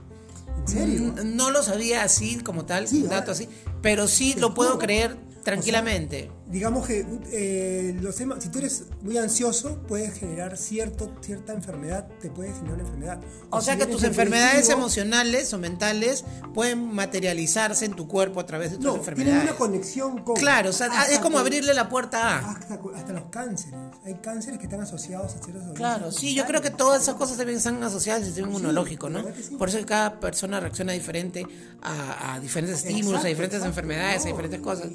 [0.59, 1.01] ¿En serio?
[1.01, 3.47] Mm, No lo sabía así como tal, Sí, un dato así,
[3.81, 4.81] pero sí lo puedo juro.
[4.85, 6.29] creer tranquilamente.
[6.45, 12.07] Digamos que eh, los temas, si tú eres muy ansioso, puedes generar cierto, cierta enfermedad,
[12.21, 13.21] te puede generar una enfermedad.
[13.49, 18.45] o sea si que tus enfermedades emocionales o mentales pueden materializarse en tu cuerpo a
[18.45, 19.49] través de tus No, tienen enfermedades.
[19.49, 20.35] una conexión con.
[20.35, 22.51] Claro, o sea, hasta es como con- abrirle la puerta a.
[22.51, 23.79] Hasta, los cánceres.
[24.05, 27.37] Hay cánceres que están asociados a ciertos Claro, sí, yo creo que todas esas cosas
[27.37, 29.23] también están asociadas al sistema inmunológico, ¿no?
[29.41, 29.55] sí.
[29.55, 31.47] Por eso que cada persona reacciona diferente
[31.81, 34.89] a, a diferentes estímulos, Exacto, a diferentes exacto, enfermedades, a diferentes cosas.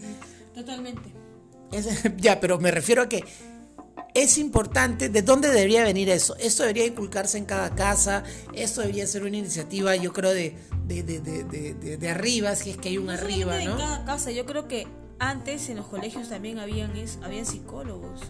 [0.54, 1.12] Totalmente.
[1.72, 3.24] Es- ya, pero me refiero a que
[4.14, 6.34] es importante, ¿de dónde debería venir eso?
[6.36, 11.02] Esto debería inculcarse en cada casa, esto debería ser una iniciativa, yo creo, de, de,
[11.02, 13.72] de, de, de- de- de arriba, si es que hay un No arriba, ¿no?
[13.72, 14.86] En cada casa, yo creo que
[15.20, 18.20] antes en los colegios también habían, es, habían psicólogos.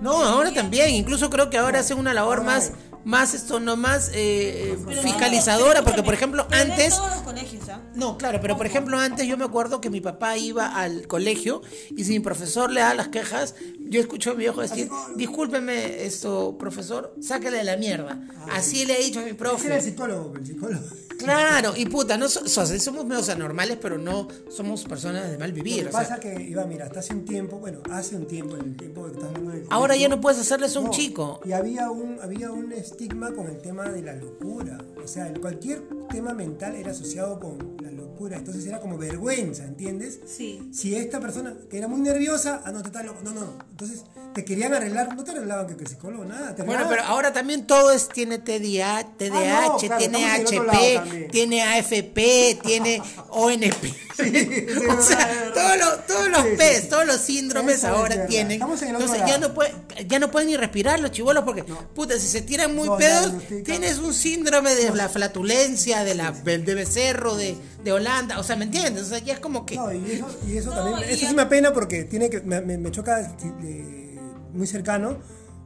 [0.00, 2.72] No, ahora también, incluso creo que ahora hacen una labor más.
[3.04, 6.96] Más esto, no más eh, no- fiscalizadora, porque por ejemplo, pero antes...
[6.96, 7.80] todos los colegios, ¿ah?
[7.94, 11.62] No, claro, pero por ejemplo antes yo me acuerdo que mi papá iba al colegio
[11.96, 16.04] y si mi profesor le da las quejas, yo escucho a mi viejo decir, discúlpeme
[16.04, 18.20] esto, profesor, sáquele de la mierda.
[18.52, 19.80] Así le he dicho a mi Ese era el profe.
[19.80, 20.84] psicólogo, el psicólogo.
[21.24, 25.50] Claro, y puta, no so- so- somos medios anormales, pero no somos personas de mal
[25.50, 25.82] Lo vivir.
[25.84, 28.56] que o sea, pasa que, Iván, mira, hasta hace un tiempo, bueno, hace un tiempo,
[28.56, 30.88] en el tiempo que estás hablando del ahora ya no puedes hacerle eso a un
[30.88, 31.40] No, chico.
[31.44, 34.78] Y había un, había un estigma con el tema de la locura.
[35.02, 38.36] O sea, cualquier tema mental era asociado con la locura.
[38.36, 40.20] Entonces era como vergüenza, ¿entiendes?
[40.26, 40.68] Sí.
[40.72, 43.18] Si esta persona que era muy nerviosa, ah, no, te estás loco.
[43.24, 43.58] No, no, no.
[43.70, 44.04] Entonces
[44.34, 46.54] te querían arreglar, no te arreglaban que, que psicólogo, nada.
[46.54, 51.00] Te Bueno, pero ahora también todo es, tiene TDA, TDAH, Ah, no, claro, tiene HP,
[51.30, 53.84] tiene AFP, tiene ONP.
[54.18, 56.88] es o sea, es todos los, todos los Sí, sí, P's, sí.
[56.88, 58.60] todos los síndromes Eso es ahora tienen.
[58.62, 59.72] En Entonces ya no, puede,
[60.06, 63.32] ya no pueden ni respirar los chivolos porque, puta, si se tiran muy No, pedos,
[63.64, 68.38] tienes un síndrome de la flatulencia, de la de becerro, de, de Holanda.
[68.38, 69.04] O sea, ¿me entiendes?
[69.04, 69.76] O sea, ya es como que.
[69.76, 72.40] No, y eso, y eso también, y eso a- sí me apena porque tiene que,
[72.40, 73.20] me, me- me choca
[73.62, 74.18] eh,
[74.52, 75.18] muy cercano,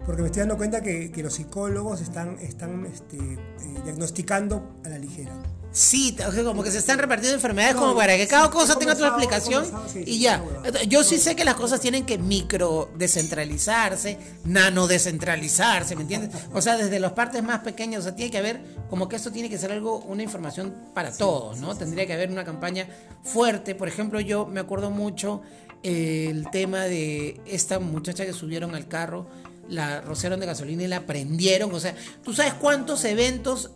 [0.07, 3.39] porque me estoy dando cuenta que, que los psicólogos están, están este, eh,
[3.85, 5.33] diagnosticando a la ligera.
[5.73, 9.07] Sí, como que se están repartiendo enfermedades No, como para que cada cosa tenga he
[9.07, 10.43] explicación sí, y ya.
[10.89, 16.31] Yo sí sé que las cosas tienen que micro descentralizarse, nano descentralizarse, ¿me entiendes?
[16.55, 19.31] O sea, desde las partes más pequeñas, o sea, tiene que haber como que esto
[19.31, 21.77] tiene que ser algo, una información para todos, ¿no?
[21.77, 22.89] Tendría que haber una campaña
[23.23, 23.75] fuerte.
[23.75, 25.43] Por ejemplo, yo me acuerdo mucho
[25.83, 29.27] el tema de esta muchacha que subieron al carro,
[29.69, 31.73] la rociaron de gasolina y la prendieron.
[31.75, 33.71] O sea, ¿tú sabes cuántos eventos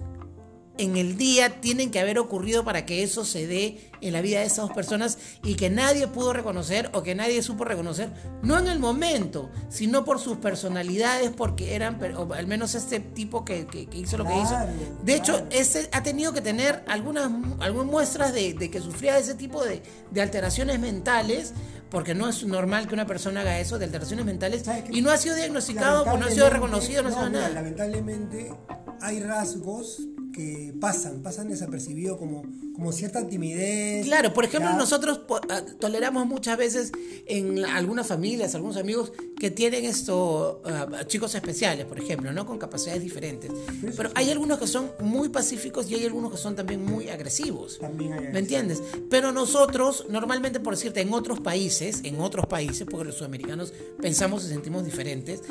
[0.78, 4.40] en el día tienen que haber ocurrido para que eso se dé en la vida
[4.40, 8.08] de esas dos personas y que nadie pudo reconocer o que nadie supo reconocer,
[8.42, 13.44] no en el momento, sino por sus personalidades, porque eran, o al menos este tipo
[13.44, 14.56] que, que- que hizo lo que hizo.
[15.04, 15.48] De hecho, claro.
[15.50, 19.62] este ha tenido que tener algunas, algunas muestras de, de que sufría de ese tipo
[19.62, 21.52] de, de alteraciones mentales,
[21.90, 25.16] porque no es normal que una persona haga eso, de alteraciones mentales, y no ha
[25.16, 27.54] sido diagnosticado, pues no ha sido reconocido, no ha sido mira, nada.
[27.54, 28.54] Lamentablemente
[29.00, 30.00] hay rasgos
[30.32, 32.42] que pasan, pasan desapercibidos como,
[32.74, 34.04] como cierta timidez.
[34.06, 36.92] Claro, por ejemplo, nosotros ah, toleramos muchas veces
[37.26, 42.46] en algunas familias, algunos amigos que tienen esto, ah, chicos especiales, por ejemplo, ¿no?
[42.46, 43.50] Con capacidades diferentes.
[43.96, 47.78] Pero hay algunos que son muy pacíficos y hay algunos que son también muy agresivos.
[47.78, 48.82] También hay ¿Me entiendes?
[49.08, 54.44] Pero nosotros, normalmente, por decirte, en otros países, en otros países, porque los sudamericanos pensamos
[54.44, 55.42] y sentimos diferentes,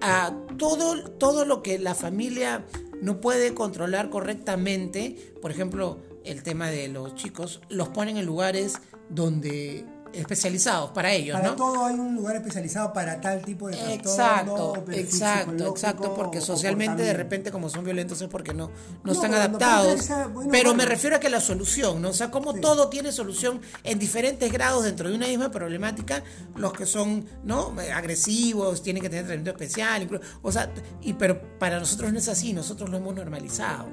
[0.00, 2.64] a todo, todo lo que la familia
[3.02, 8.74] no puede controlar correctamente, por ejemplo, el tema de los chicos, los ponen en lugares
[9.08, 9.84] donde
[10.16, 11.56] especializados para ellos, Para ¿no?
[11.56, 17.02] todo hay un lugar especializado para tal tipo de trastorno, Exacto, exacto, exacto, porque socialmente
[17.02, 18.72] de repente como son violentos es porque no, no,
[19.04, 20.08] No, están pero adaptados.
[20.08, 20.74] bueno, pero bueno.
[20.74, 22.10] me refiero a que la solución, ¿no?
[22.10, 22.60] O sea, como Sí.
[22.60, 26.22] todo tiene solución en diferentes grados dentro de una misma problemática,
[26.56, 27.74] los que son, ¿no?
[27.94, 30.70] Agresivos, tienen que tener tratamiento especial, incluso, o sea,
[31.02, 33.86] y pero para nosotros no es así, nosotros lo hemos normalizado.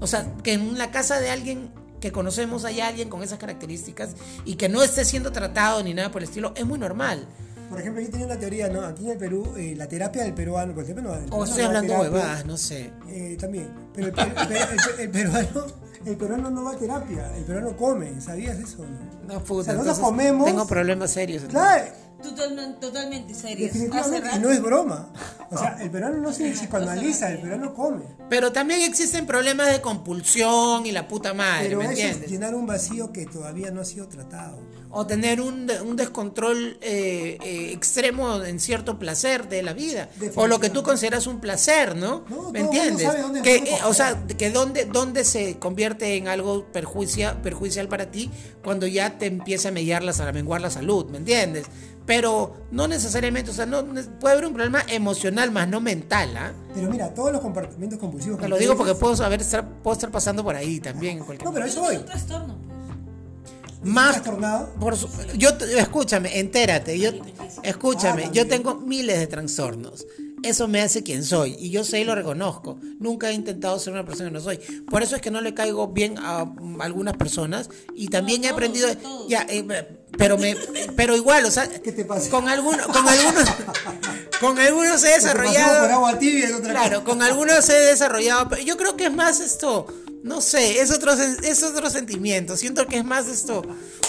[0.00, 4.10] O sea, que en la casa de alguien que conocemos hay alguien con esas características
[4.44, 7.26] y que no esté siendo tratado ni nada por el estilo, es muy normal.
[7.68, 8.80] Por ejemplo, yo tenía una teoría, ¿no?
[8.84, 11.62] Aquí en el Perú, eh, la terapia del peruano, por ejemplo, no, el O estoy
[11.62, 12.90] no hablando huevadas, no sé.
[13.08, 13.70] eh, también.
[13.94, 15.66] Pero el, per- el per- el- el peruano,
[16.04, 18.78] el peruano no va a terapia, el peruano come, ¿sabías eso?
[19.28, 21.44] No, No, puta, O sea, nosotros comemos- Tengo problemas serios.
[21.44, 21.84] Claro,
[22.22, 23.66] Totalmente, totalmente serio.
[23.68, 25.08] Hace definitivamente, y no es broma.
[25.50, 28.04] O sea, el peruano no se psicoanaliza, el peruano come.
[28.28, 32.30] Pero también existen problemas de compulsión y la puta madre, Pero ¿me eso es entiendes?
[32.30, 34.58] llenar un vacío que todavía no ha sido tratado.
[34.92, 40.08] O tener un, un descontrol eh, eh, extremo en cierto placer de la vida.
[40.34, 42.24] O lo que tú consideras un placer, ¿no?
[42.28, 43.06] No, ¿Me entiendes?
[43.06, 47.40] sabe dónde Que, es eh, o sea, que dónde, dónde se convierte en algo perjuicia,
[47.40, 48.30] perjudicial para ti
[48.64, 51.66] cuando ya te empieza a mellar la, a menguar la salud, ¿me entiendes?
[52.10, 53.84] Pero no necesariamente, o sea, no,
[54.18, 56.52] puede haber un problema emocional más no mental, ¿ah?
[56.74, 58.40] Pero mira, todos los comportamientos compulsivos.
[58.40, 61.46] Te lo digo porque puedo, saber, estar, puedo estar pasando por ahí también en cualquier
[61.46, 61.96] No, pero eso Es voy.
[61.98, 63.92] un trastorno, pues.
[63.92, 64.70] más trastornado?
[64.80, 67.10] por su- yo te- escúchame entérate yo
[67.62, 70.04] escúchame Ah, yo tengo miles de trastornos
[70.42, 71.56] eso me hace quien soy.
[71.58, 72.78] Y yo sé y lo reconozco.
[72.98, 74.58] Nunca he intentado ser una persona que no soy.
[74.88, 77.68] Por eso es que no le caigo bien a mm, algunas personas.
[77.94, 79.64] Y también No, he todos, aprendido no ya eh,
[80.18, 80.56] pero me
[80.96, 82.28] pero igual o sea ¿Qué te pasa?
[82.30, 83.48] con algunos con algunos
[84.40, 87.04] con algunos he desarrollado agua tibia es otra Claro, cosa.
[87.04, 89.86] con algunos he desarrollado, pero yo creo que es más esto,
[90.22, 92.56] no sé, es otro, es otro sentimiento.
[92.56, 93.62] Siento que es más esto,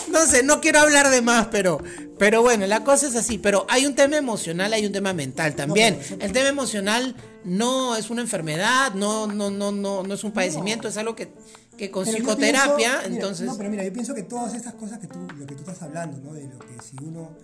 [0.10, 1.82] no sé, no quiero hablar de más, pero,
[2.20, 3.38] pero bueno, la cosa es así.
[3.38, 6.00] Pero hay un tema emocional, hay un tema mental también.
[6.20, 10.88] El tema emocional no es una enfermedad, no, no, no, no, no es un padecimiento,
[10.90, 11.32] es algo que,
[11.78, 13.46] que con Pero psicoterapia, pienso- mira, entonces.
[13.48, 15.82] No, pero mira, yo pienso que todas estas cosas que tú, lo que tú estás
[15.82, 16.34] hablando, ¿no?
[16.34, 17.38] De lo que si uno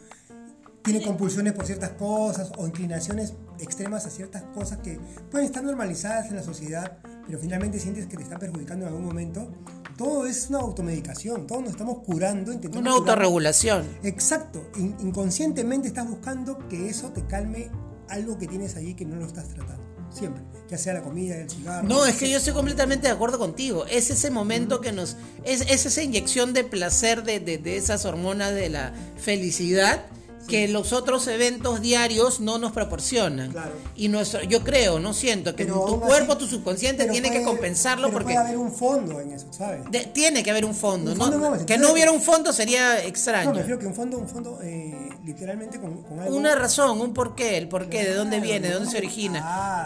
[0.84, 5.00] tiene compulsiones por ciertas cosas o inclinaciones extremas a ciertas cosas que
[5.30, 6.98] pueden estar normalizadas en la sociedad,
[7.28, 9.52] pero finalmente sientes que te está perjudicando en algún momento,
[9.98, 13.10] todo es una automedicación, todos nos estamos curando, intentando Una curar.
[13.16, 13.86] autorregulación.
[14.04, 17.70] Exacto, In- inconscientemente estás buscando que eso te calme
[18.10, 21.50] algo que tienes allí que no lo estás tratando, siempre, ya sea la comida, el
[21.50, 21.88] cigarro.
[21.88, 23.86] No, es que yo estoy completamente de acuerdo contigo.
[23.88, 25.18] Es ese momento que nos.
[25.44, 30.06] Es, es esa inyección de placer de, de- de esas hormonas de la felicidad
[30.48, 33.52] que los otros eventos diarios no nos proporcionan.
[33.52, 33.72] Claro.
[33.96, 37.44] Y nuestro, yo creo, no siento que Pero tu cuerpo, así- tu subconsciente tiene que
[37.44, 38.34] compensarlo pero porque.
[38.34, 39.82] puede haber un fondo en eso, ¿sabes?
[39.92, 41.24] de- tiene que haber un fondo, Un ¿no?
[41.26, 43.54] fondo no, que no hubiera un fondo sería No, extraño.
[43.54, 46.36] refiero que un fondo, un fondo eh, literalmente con, con algo.
[46.36, 49.40] Una razón, un porqué, el porqué, de dónde Claro, viene, de dónde se ah, origina.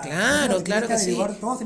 [0.03, 1.17] claro, claro, claro que sí.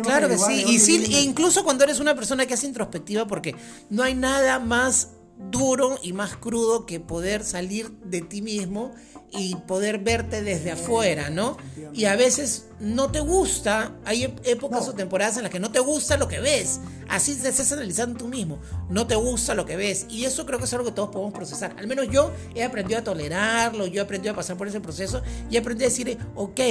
[0.03, 0.65] Claro que que sí.
[0.67, 3.55] Y sí, e incluso cuando eres una persona que es introspectiva, porque
[3.89, 8.93] no hay nada más duro y más crudo que poder salir de ti mismo
[9.31, 11.57] y poder verte desde afuera, ¿no?
[11.93, 14.91] Y a veces no te gusta, hay épocas No.
[14.91, 18.17] o temporadas en las que no te gusta lo que ves, así te estás analizando
[18.17, 20.91] tú mismo, no te gusta lo que ves, y eso creo que es algo que
[20.93, 24.55] todos podemos procesar, al menos yo he aprendido a tolerarlo, yo he aprendido a pasar
[24.57, 26.61] por ese proceso y he aprendido a decir, ok,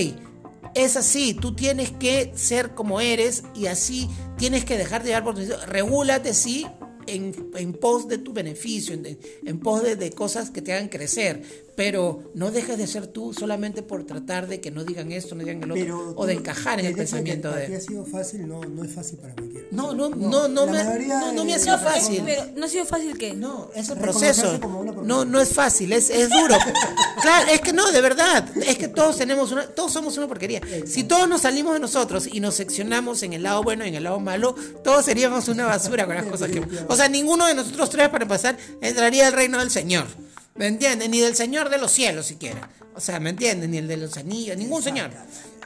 [0.75, 5.25] es así, tú tienes que ser como eres y así tienes que dejar de llevar
[5.25, 6.67] por tu regúlate sí
[7.07, 11.43] en, pos de tu beneficio, en, en pos de cosas que te hagan crecer,
[11.77, 15.41] pero no dejes de ser tú solamente por tratar de que no digan esto, no
[15.41, 18.05] digan el otro, Pero o de encajar en el hecho de que pensamiento ha sido
[18.05, 19.67] fácil, no, no es fácil para cualquiera.
[19.71, 22.23] No, no, no, no, me, mayoría no, no me ha sido fácil.
[22.25, 23.35] Pero no ha sido fácil que.
[23.35, 26.57] No, ese Reconocerse proceso no, no es fácil, es, es duro.
[27.23, 30.61] claro, es que no, de verdad, es que todos tenemos una, todos somos una porquería.
[30.87, 33.95] Si todos nos salimos de nosotros y nos seccionamos en el lado bueno y en
[33.97, 36.63] el lado malo, todos seríamos una basura con las cosas que.
[36.89, 40.07] O sea, ninguno de nosotros tres, para empezar, entraría al reino del Señor.
[40.55, 41.09] ¿Me entiendes?
[41.09, 42.69] Ni del Señor de los cielos siquiera.
[42.95, 43.69] O sea, ¿me entiendes?
[43.69, 45.11] Ni el de los anillos, ningún señor.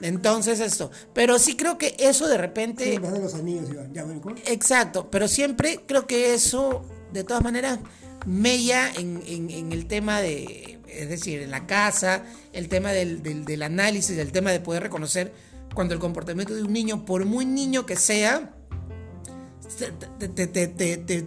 [0.01, 0.91] Entonces esto.
[1.13, 2.85] Pero sí creo que eso de repente.
[2.85, 3.93] Sí, de los anillos, Iván.
[3.93, 4.07] Ya.
[4.47, 7.81] Exacto, pero siempre creo que eso, de todas maneras,
[8.25, 12.25] mella en, en- en el tema de, es decir, en la casa,
[12.55, 15.33] el tema del, del- del análisis, el tema de poder reconocer
[15.75, 18.55] cuando el comportamiento de un niño, por muy niño que sea,
[19.79, 20.47] te, te-
[20.97, 21.27] te-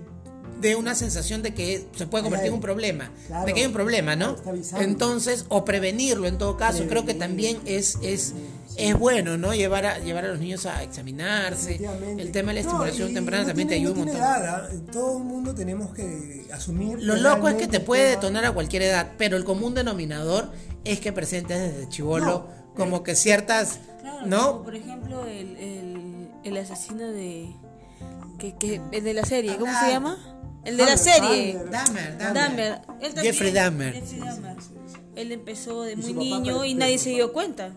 [0.62, 3.46] dé una sensación de que se puede convertir en un problema, Claro.
[3.46, 4.36] de que hay un problema, ¿no?
[4.80, 8.34] Entonces, o prevenirlo en todo caso, creo que también es, es,
[8.78, 9.54] es bueno, ¿no?
[9.54, 11.80] Llevar a, llevar a los niños a examinarse,
[12.18, 14.16] el tema de la No, estimulación y temprana no también te ayuda un montón.
[14.18, 14.70] edad, ¿ah?
[14.92, 17.02] Todo el mundo tenemos que asumir.
[17.02, 20.52] Lo loco es que te puede detonar a cualquier edad, pero el común denominador
[20.84, 24.64] es que presentes desde chivolo como que ciertas, Claro, como ¿no?
[24.64, 27.54] por ejemplo, el, el, el asesino de.
[28.40, 30.18] Que, que, de la serie, ¿cómo Ah, se llama?
[30.66, 31.54] El de la Dahmer, serie.
[31.54, 31.70] Dahmer.
[31.72, 32.34] Dahmer, Dahmer.
[32.34, 32.82] Dahmer.
[33.02, 33.94] Él también- Jeffrey Dahmer.
[33.94, 34.56] Jeffrey Dahmer.
[35.16, 37.74] Él empezó de muy niño y nadie se dio cuenta.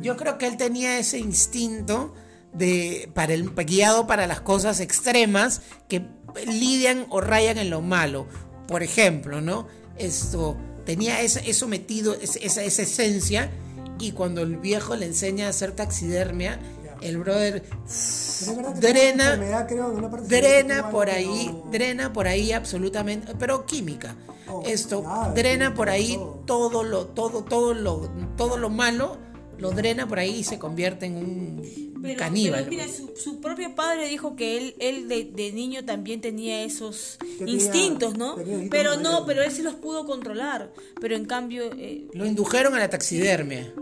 [0.00, 2.14] Yo creo que él tenía ese instinto
[2.52, 6.06] de para el guiado para las cosas extremas que
[6.46, 8.26] lidian o rayan en lo malo.
[8.66, 9.66] Por ejemplo, ¿no?
[9.98, 13.50] Esto tenía ese- eso metido, esa, esa esencia
[13.98, 16.58] y cuando el viejo le enseña a hacer taxidermia,
[17.00, 17.62] el brother
[18.80, 23.32] drena enfermedad, creo, en una parte cerebral drena por no- ahí, drena por ahí absolutamente,
[23.38, 24.16] pero química.
[24.50, 26.42] Oh, Esto drena por ahí todo.
[26.46, 29.18] todo lo todo todo lo todo lo malo
[29.58, 32.60] lo drena por ahí y se convierte en un Pero, caníbal.
[32.60, 36.62] pero mira, su, su propio padre dijo que él, él de, de niño también tenía
[36.62, 38.36] esos tenía- instintos, ¿no?
[38.70, 40.72] Pero no, pero él sí los pudo controlar.
[41.00, 43.72] Pero en cambio, eh, Lo indujeron a la taxidermia.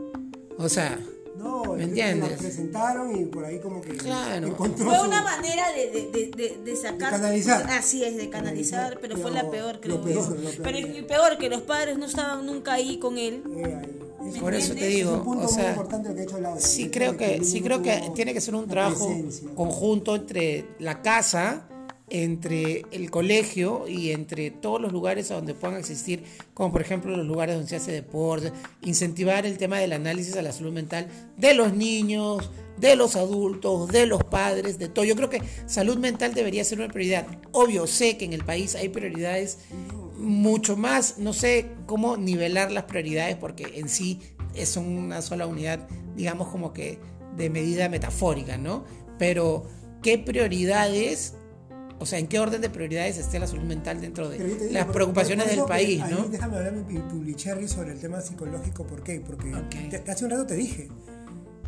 [0.56, 0.98] O sea,
[1.36, 2.30] No, ¿Me es que entiendes?
[2.30, 4.46] la presentaron y por ahí como que Claro.
[4.48, 7.10] encontró fue su- una manera de, de, de, de- de sacar.
[7.12, 7.66] canalizar.
[7.70, 10.02] Así es, de canalizar, pero, fue la Pero peor, lo creo.
[10.02, 10.34] peor, yo.
[10.42, 10.62] lo peor.
[10.62, 13.42] Pero y peor, que los padres no estaban nunca ahí con él.
[13.56, 13.98] Eh, ahí.
[14.34, 16.24] Es por eso te es digo, un punto o muy sea, importante lo que ha
[16.24, 19.06] hecho Laura, el sí creo que el sí creo que tiene que ser un trabajo
[19.06, 19.50] presencia.
[19.54, 21.68] conjunto entre la casa
[22.08, 26.22] entre el colegio y entre todos los lugares a donde puedan existir,
[26.54, 30.42] como por ejemplo los lugares donde se hace deporte, incentivar el tema del análisis a
[30.42, 35.04] la salud mental de los niños, de los adultos, de los padres, de todo.
[35.04, 37.26] Yo creo que salud mental debería ser una prioridad.
[37.52, 39.58] Obvio, sé que en el país hay prioridades
[40.16, 44.20] mucho más, no sé cómo nivelar las prioridades porque en sí
[44.54, 46.98] es una sola unidad, digamos como que
[47.36, 48.84] de medida metafórica, ¿no?
[49.18, 49.64] Pero,
[50.02, 51.34] ¿qué prioridades
[51.98, 54.86] o sea, ¿en qué orden de prioridades esté la salud mental dentro de digo, las
[54.86, 56.28] preocupaciones del país, ahí ¿no?
[56.28, 58.86] Déjame hablar mi publicherry sobre el tema psicológico.
[58.86, 59.20] ¿Por qué?
[59.20, 59.50] Porque
[59.90, 60.88] te- hace un rato te dije,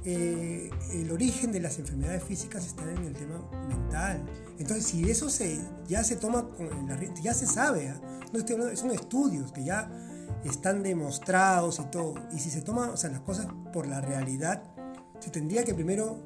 [0.04, 4.24] eh, el origen de las enfermedades físicas está en el tema mental.
[4.58, 6.48] Entonces, si eso se, ya se toma,
[7.22, 8.00] ya se sabe, ¿ah?
[8.32, 9.90] no estoy hablando- son estudios que ya
[10.44, 12.14] están demostrados y todo.
[12.34, 14.62] Y si se toma o sea, las cosas por la realidad,
[15.20, 16.18] se tendría que primero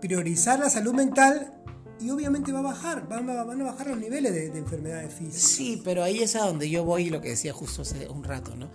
[0.00, 1.52] priorizar la salud mental
[2.00, 5.12] y obviamente va a bajar, van a, van a bajar los niveles de, de enfermedades
[5.12, 5.40] físicas.
[5.40, 8.24] Sí, pero ahí es a donde yo voy y lo que decía justo hace un
[8.24, 8.70] rato, ¿no?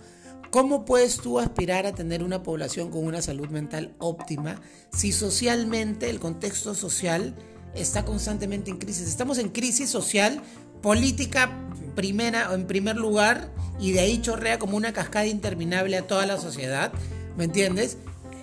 [0.50, 4.60] ¿Cómo puedes tú aspirar a tener una población con una salud mental óptima
[4.92, 7.36] si socialmente el contexto social
[7.72, 9.06] está constantemente en crisis?
[9.06, 10.42] Estamos en crisis social,
[10.82, 11.56] política
[11.94, 16.26] primera o en primer lugar y de ahí chorrea como una cascada interminable a toda
[16.26, 16.92] la sociedad,
[17.36, 17.96] ¿me entiendes?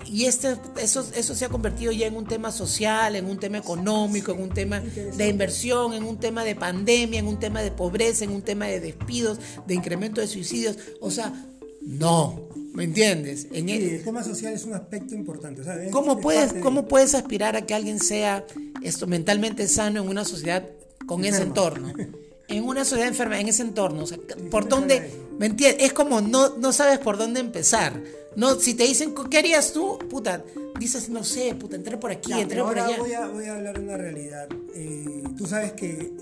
[0.08, 3.58] Y este, eso, eso se ha convertido ya en un tema social, en un tema
[3.58, 7.72] económico, en un tema de inversión, en un tema de pandemia, en un tema de
[7.72, 10.78] pobreza, en un tema de despidos, de incremento de suicidios.
[11.02, 11.34] O sea,
[11.82, 13.48] no, ¿me entiendes?
[13.52, 15.62] En Sí, el- el tema social es un aspecto importante.
[15.62, 18.46] o sea, es- ¿Cómo es puedes, de- ¿Cómo puedes aspirar a que alguien sea
[18.82, 20.64] esto mentalmente sano en una sociedad
[21.06, 21.92] con ese entorno?
[22.50, 24.18] en una sociedad enferma, en ese entorno, o sea,
[24.52, 25.27] por dónde.
[25.40, 25.86] ¿Me entiendes?
[25.86, 28.02] Es como no, no sabes por dónde empezar.
[28.36, 29.98] No, si te dicen, ¿qué harías tú?
[30.10, 30.44] Puta,
[30.80, 32.98] dices, no sé, puta, entré por aquí, Ya, entré por allá.
[33.00, 34.48] voy a, voy a hablar de una realidad.
[34.76, 36.14] Eh, Tú sabes que.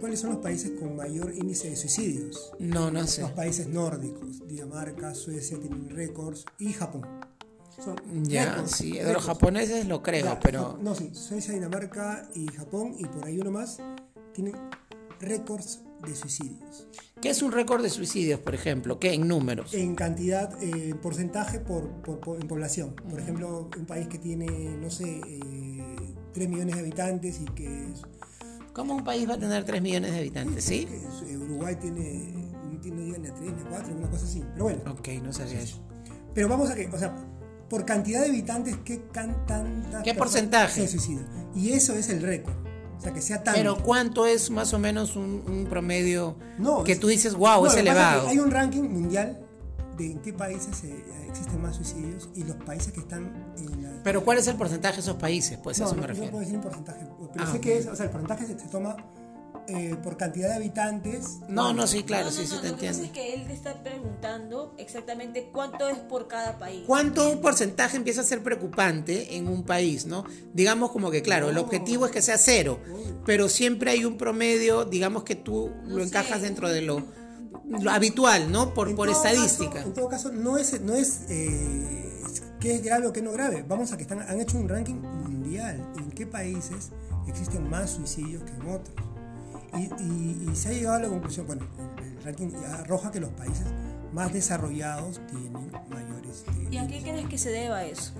[0.00, 2.52] ¿Cuáles son los países con mayor índice de suicidios?
[2.58, 3.22] No, no sé.
[3.22, 7.06] Los países nórdicos, Dinamarca, Suecia tienen récords y Japón.
[7.82, 9.24] Son Ya, récords, sí, de los récords.
[9.26, 10.78] japoneses lo creo, Ya, pero...
[10.82, 13.78] No, sí, Suecia, Dinamarca y Japón y por ahí uno más
[14.34, 14.54] tienen
[15.20, 16.86] récords de suicidios.
[17.20, 18.98] ¿Qué es un récord de suicidios, por ejemplo?
[18.98, 19.72] ¿Qué en números?
[19.74, 22.94] En cantidad, eh, en porcentaje por, por- por- en población.
[23.08, 24.46] Por ejemplo, un país que tiene,
[24.76, 25.96] no sé, eh,
[26.32, 28.02] 3 millones de habitantes y que, es-
[28.72, 30.88] ¿Cómo un país va a tener 3 millones de habitantes, sí?
[30.90, 32.50] es- eh, Uruguay tiene,
[32.84, 34.42] no llega ni a 3, ni a 4, una cosa así.
[34.52, 35.80] Pero bueno, Ok, no sabía eso.
[36.34, 37.14] pero vamos a que, o sea,
[37.70, 40.82] por cantidad de habitantes, ¿qué can, tantas ¿Qué porcentaje?
[40.82, 41.26] se suicidan?
[41.54, 42.54] Y eso es el récord.
[43.04, 43.58] Sea, que sea tanto.
[43.58, 47.66] Pero ¿cuánto es más o menos un, un promedio No, que tú dices, wow, No,
[47.66, 48.26] es elevado?
[48.28, 49.40] hay un ranking mundial
[49.96, 54.02] de en qué países eh, existen más suicidios y los países que están en la...
[54.02, 55.56] Pero ¿cuál es el porcentaje de esos países?
[55.62, 56.30] Pues a no, eso no, me no refiero.
[56.32, 57.62] puedo decir un porcentaje, pero Ah, sé ok.
[57.62, 58.96] que es, o sea, el porcentaje se, se toma
[59.68, 61.38] eh, por cantidad de habitantes.
[61.48, 63.04] No, no, sí, claro, no, sí, no, sí no, te lo que pasa entiendo.
[63.04, 66.82] es que él te está preguntando exactamente cuánto es por cada país.
[66.86, 70.24] ¿Cuánto porcentaje empieza a ser preocupante en un país, no?
[70.52, 72.78] Digamos como que, claro, el objetivo es que sea cero,
[73.26, 76.46] pero siempre hay un promedio, digamos que tú lo encajas sé.
[76.46, 77.02] dentro de lo,
[77.80, 78.74] lo habitual, ¿no?
[78.74, 79.74] Por, En por estadística.
[79.74, 82.10] caso- en todo caso, no es, no es eh,
[82.60, 83.64] qué es grave o qué no grave.
[83.66, 85.84] Vamos a que están, han hecho un ranking mundial.
[85.98, 86.90] ¿En qué países
[87.26, 88.94] existen más suicidios que en otros?
[89.76, 91.66] Y, y- y se ha llegado a la conclusión, bueno,
[91.98, 93.66] el, el ranking arroja que los países
[94.12, 95.52] más desarrollados tienen
[95.90, 96.44] mayores.
[96.70, 98.12] ¿Y a qué crees que se deba eso?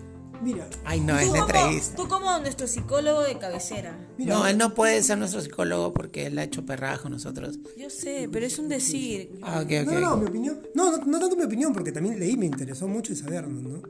[0.43, 1.97] Mira, Ay, no, es Tú la como- entrevista.
[1.97, 3.97] Tú como nuestro psicólogo de cabecera.
[4.19, 7.59] mira, No, él no puede ser nuestro psicólogo porque él ha hecho perrajo nosotros.
[7.79, 9.39] Yo sé, pero es un decir.
[9.43, 9.93] Ah, ok, ok.
[9.95, 10.61] no, no, mi opinión.
[10.75, 13.81] No, no, no tanto mi opinión, porque también leí, me interesó mucho y saberlo, ¿no?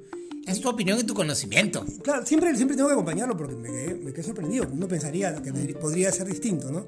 [0.47, 1.83] Es tu opinión y tu conocimiento.
[2.03, 4.69] Claro, siempre, siempre tengo que acompañarlo porque me quedé, me quedé sorprendido.
[4.71, 6.85] Uno pensaría que me- podría ser distinto, ¿no?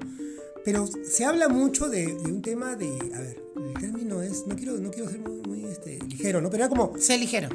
[0.67, 2.89] Pero se habla mucho de, de un tema de.
[3.15, 4.45] A ver, el término es.
[4.47, 6.49] No quiero, no quiero ser muy, muy, este, ligero, ¿no?
[6.49, 6.91] Pero era como.
[6.99, 7.47] Sé ligero.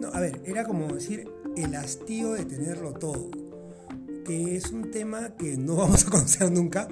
[0.00, 3.28] No, a ver, era como decir el hastío de tenerlo todo.
[4.24, 6.88] Que es un tema que no vamos a conocer nunca,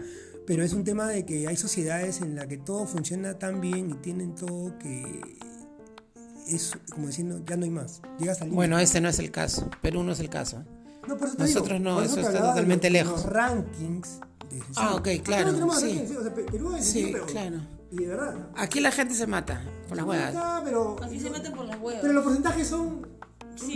[0.46, 3.88] pero es un tema de que hay sociedades en las que todo funciona tan bien
[3.88, 5.22] y tienen todo que
[6.46, 8.02] es como diciendo, ya no hay más.
[8.18, 8.50] Llegas al.
[8.50, 9.70] Bueno, este no es el caso.
[9.80, 10.62] Perú no es el caso.
[11.08, 13.24] No, por eso te nosotros digo, no, por eso está de totalmente los- lejos.
[13.24, 14.20] Los rankings
[14.76, 16.04] Ah, ok, Acá claro, no tenemos sí.
[16.18, 17.56] o sea, Pe- Perú es Sí, pero- claro.
[17.90, 18.34] Y de verdad.
[18.56, 20.34] Aquí la gente se mata por las huevas.
[20.36, 22.00] Ah, pero, Aquí se meten por las huevas.
[22.02, 23.06] pero los porcentajes son.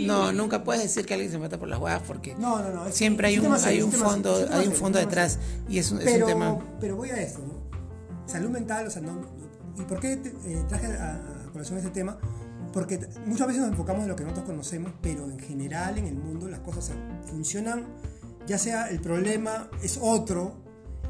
[0.01, 2.85] No, nunca puedes decir que alguien se mata por las huevas porque No, no, no.
[2.85, 4.99] es- siempre hay es un, hay un es fondo, serio, es tema hay un fondo
[4.99, 5.39] es detrás
[5.69, 6.59] y es un, es pero, un tema.
[6.81, 8.27] pero voy a esto, ¿no?
[8.27, 9.21] Salud mental, o sea, no.
[9.77, 11.15] ¿Y por qué te- eh, traje a,
[11.47, 12.17] a colación este tema?
[12.73, 16.15] Porque muchas veces nos enfocamos en lo que nosotros conocemos, pero en general en el
[16.15, 16.95] mundo las cosas o sea,
[17.27, 17.85] funcionan,
[18.47, 20.55] ya sea el problema es otro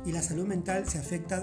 [0.06, 1.40] y la salud mental se afecta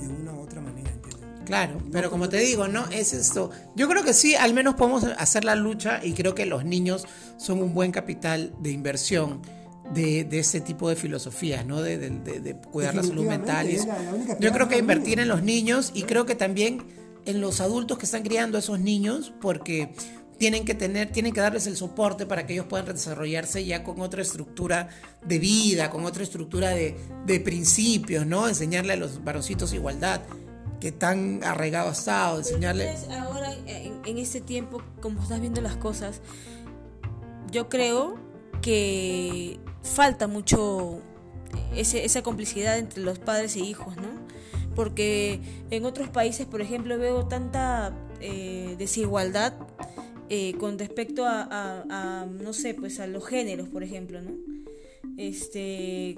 [0.00, 1.20] de una u otra manera, ¿entiendes?
[1.44, 2.86] Claro, pero como te digo, ¿no?
[2.90, 3.50] Es esto.
[3.74, 7.06] Yo creo que sí, al menos podemos hacer la lucha y creo que los niños
[7.38, 9.42] son un buen capital de inversión
[9.92, 11.82] de, de este tipo de filosofías, ¿no?
[11.82, 12.10] De, de-
[12.40, 13.68] de- cuidar la salud mental.
[13.68, 13.86] y la-
[14.28, 16.84] la Yo creo que invertir en los niños y creo que también
[17.24, 19.92] en los adultos que están criando a esos niños, porque
[20.40, 24.00] tienen que tener, tienen que darles el soporte para que ellos puedan desarrollarse ya con
[24.00, 24.88] otra estructura
[25.22, 28.48] de vida, con otra estructura de, de principios, ¿no?
[28.48, 30.22] Enseñarle a los varoncitos igualdad,
[30.80, 32.88] que tan arraigado ha estado, enseñarle...
[32.88, 36.22] Entonces, ahora, en, en este tiempo, como estás viendo las cosas,
[37.52, 38.16] yo creo
[38.62, 41.00] que falta mucho
[41.76, 44.08] ese- esa complicidad entre los padres e hijos, ¿no?
[44.74, 49.52] Porque en otros países, por ejemplo, veo tanta eh, desigualdad
[50.30, 54.30] eh, con respecto a, no sé, pues a los géneros, por ejemplo, ¿no?
[55.16, 56.16] Este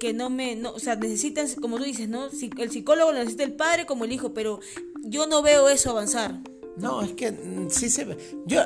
[0.00, 2.28] que no me, no, o sea, necesitan, como tú dices, ¿no?
[2.58, 4.60] El psicólogo lo necesita el padre como el hijo, pero
[5.02, 6.40] yo no veo eso avanzar.
[6.76, 8.16] No, es que mm, sí se ve.
[8.46, 8.62] Yo,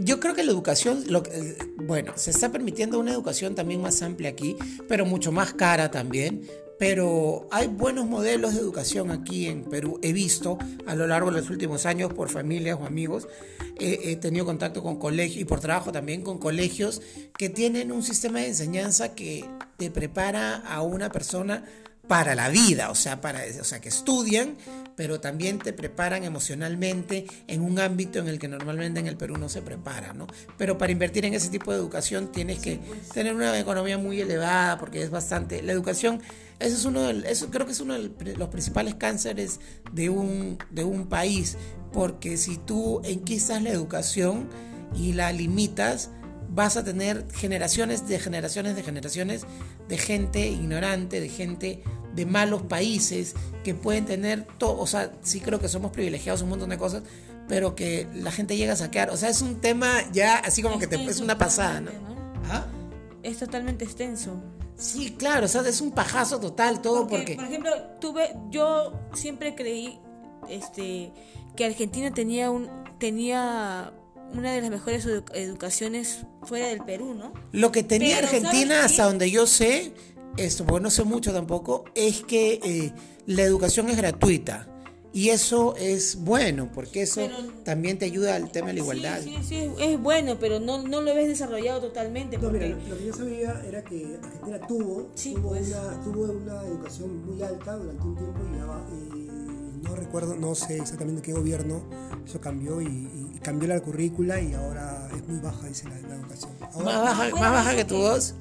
[0.00, 4.02] yo creo que la educación, lo, eh, bueno, se está permitiendo una educación también más
[4.02, 4.56] amplia aquí,
[4.88, 6.42] pero mucho más cara también.
[6.82, 10.00] Pero hay buenos modelos de educación aquí en Perú.
[10.02, 13.28] He visto a lo largo de los últimos años por familias o amigos.
[13.78, 17.00] He, he tenido contacto con colegios y por trabajo también con colegios
[17.38, 19.44] que tienen un sistema de enseñanza que
[19.76, 21.62] te prepara a una persona
[22.08, 24.56] para la vida, o sea, para, o sea, que estudian,
[24.96, 29.36] pero también te preparan emocionalmente en un ámbito en el que normalmente en el Perú
[29.38, 30.26] no se prepara, ¿no?
[30.58, 32.80] Pero para invertir en ese tipo de educación tienes que
[33.14, 36.20] tener una economía muy elevada porque es bastante, la educación,
[36.62, 39.60] Ese es uno del- eso creo que es uno de los principales cánceres
[39.92, 41.56] de un, de un país,
[41.92, 44.48] porque si tú enquistas la educación
[44.96, 46.10] y la limitas,
[46.54, 49.42] vas a tener generaciones de generaciones de generaciones
[49.88, 51.82] de gente ignorante, de gente
[52.14, 53.34] de malos países
[53.64, 57.02] que pueden tener todo, o sea, sí creo que somos privilegiados un montón de cosas,
[57.48, 60.78] pero que la gente llega a saquear, o sea, es un tema ya así como
[60.78, 61.90] que te, es una pasada, ¿no?
[62.50, 62.66] ¿Ah?
[63.22, 64.42] Es totalmente extenso.
[64.82, 67.36] Sí, claro, o sea, es un pajazo total todo porque...
[67.36, 67.70] por ejemplo,
[68.00, 70.00] tuve, yo siempre creí
[70.48, 71.12] este,
[71.56, 72.68] que Argentina tenía un
[72.98, 73.92] tenía
[74.34, 77.32] una de las mejores edu- educaciones fuera del Perú, ¿no?
[77.52, 79.92] Lo que tenía Pero, Argentina, ¿sabes hasta donde yo sé,
[80.36, 82.92] esto, porque no sé mucho tampoco, es que eh,
[83.26, 84.68] la educación es gratuita.
[85.14, 89.20] Y eso es bueno, porque eso Pero- también te ayuda al tema de la igualdad.
[89.22, 92.38] Sí, sí, sí, es, bueno, pero no, no lo ves desarrollado totalmente.
[92.38, 95.68] No, mira, porque lo, lo que yo sabía era que Argentina tuvo, Sí, tuvo, pues.
[95.68, 100.54] una, tuvo una educación muy alta durante un tiempo y ya, eh, no recuerdo, no
[100.54, 101.82] sé exactamente qué gobierno
[102.24, 106.14] eso cambió y, y- cambió la currícula y ahora es muy baja, dice la, la
[106.14, 106.52] educación.
[106.72, 108.34] Ahora- Más baja, más baja que tu voz.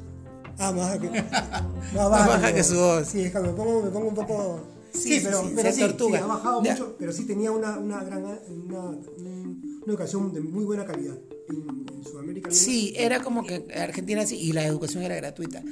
[0.58, 3.08] Ah, más baja que, más baja mi que su voz.
[3.08, 4.62] Sí, es que me pongo, me pongo un poco...
[4.94, 6.20] Sí, Sí, pero, sí, pero sí, tortuga.
[6.24, 6.72] ha bajado Ya.
[6.74, 11.18] mucho, pero sí tenía una, una gran una, un- una educación de muy buena calidad
[11.50, 12.50] en, en Sudamérica.
[12.50, 12.58] menos.
[12.62, 15.64] Sí, era como que Argentina sí, y la educación era gratuita.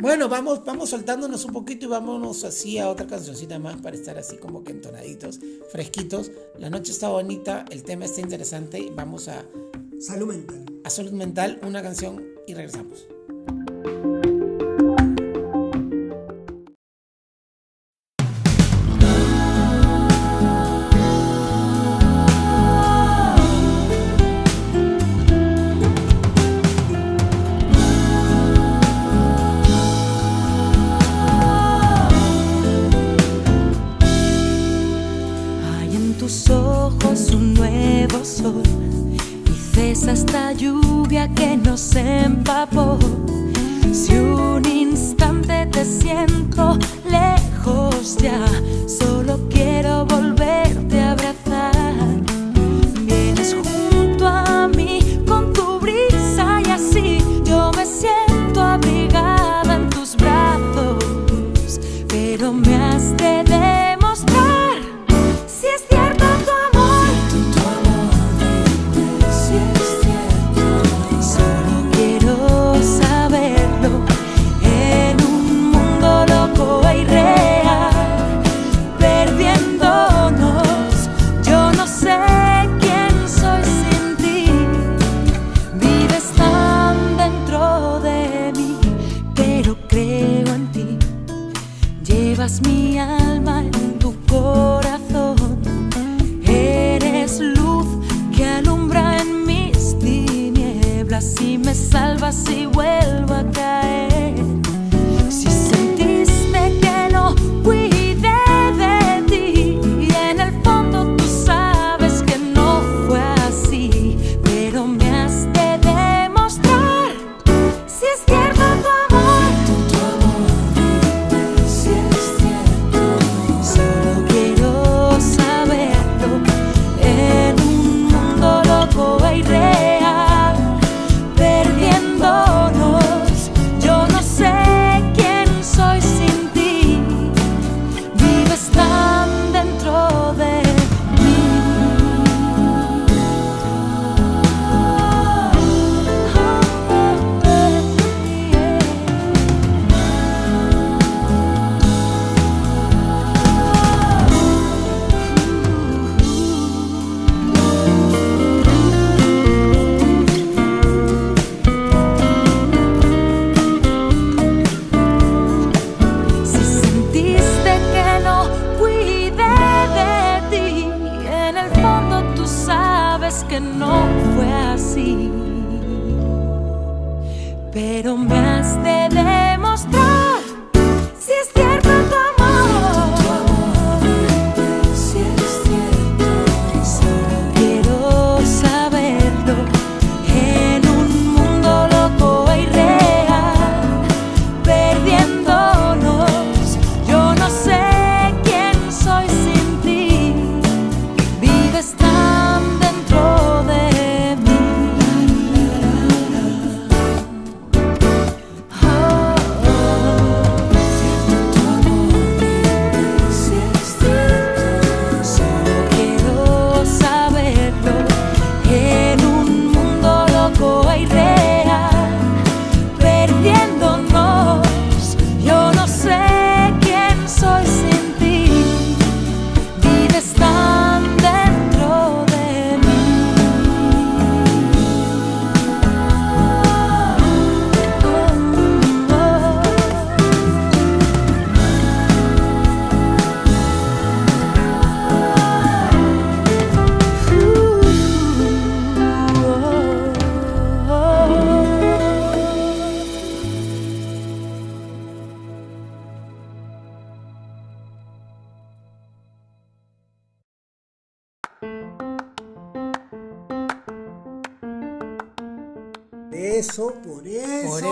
[0.00, 4.16] Bueno, vamos, vamos soltándonos un poquito y vámonos así a otra cancioncita más para estar
[4.18, 5.40] así como que entonaditos,
[5.70, 6.30] fresquitos.
[6.58, 9.44] La noche está bonita, el tema está interesante vamos a,
[9.98, 10.64] Salud mental.
[10.84, 13.06] a Salud Mental, una canción y regresamos.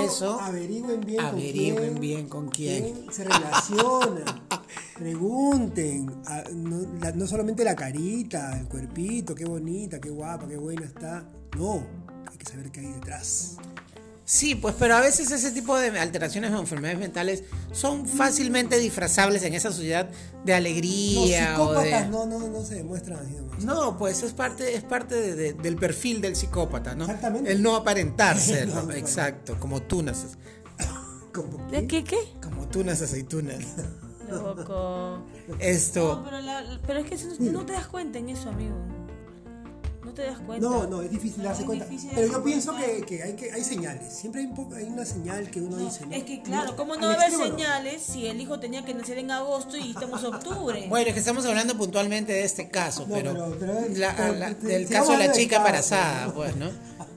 [0.09, 1.77] Eso, averigüen bien averigüen
[2.29, 3.13] con quién, bien con quién.
[3.13, 4.25] se relacionan.
[4.99, 10.57] Pregunten, a- no, la- no solamente la carita, el cuerpito, qué bonita, qué guapa, qué
[10.57, 11.25] buena está.
[11.57, 11.83] No,
[12.31, 13.57] hay que saber qué hay detrás.
[14.31, 19.43] Sí, pues, pero a veces ese tipo de alteraciones o enfermedades mentales son fácilmente disfrazables
[19.43, 20.07] en esa sociedad
[20.45, 21.39] de Los alegría o de...
[21.89, 23.65] psicópatas no, no, no se demuestran así nomás.
[23.65, 27.05] No, pues es parte, es parte de- de- del perfil del psicópata, ¿no?
[27.07, 27.51] Exactamente.
[27.51, 28.99] El no aparentar El serlo, no aparentar.
[29.09, 30.27] exacto, como tunas,
[31.33, 32.19] Como ¿De qué qué?
[32.43, 33.65] como tunas aceitunas.
[34.29, 35.21] Loco.
[35.59, 37.17] Esto, No, pero, la- pero es que
[37.51, 38.77] no te das cuenta en eso, amigo.
[40.19, 40.69] No te das cuenta.
[40.69, 41.85] No, no, es difícil darse cuenta.
[41.85, 44.13] difícil Pero yo pienso que, que hay que hay señales.
[44.13, 46.07] Siempre hay, un poco, hay una señal que uno dice.
[46.07, 46.13] ¿no?
[46.15, 49.19] Es que claro, ¿cómo no va a haber señales si el hijo tenía que nacer
[49.19, 50.87] en agosto y estamos en octubre?
[50.89, 54.35] bueno, es que estamos hablando puntualmente de este caso, No, pero, pero- pero- la- pero-
[54.35, 56.35] la- pero- del caso de la chica embarazada, ¿no?
[56.35, 56.71] pues, ¿no?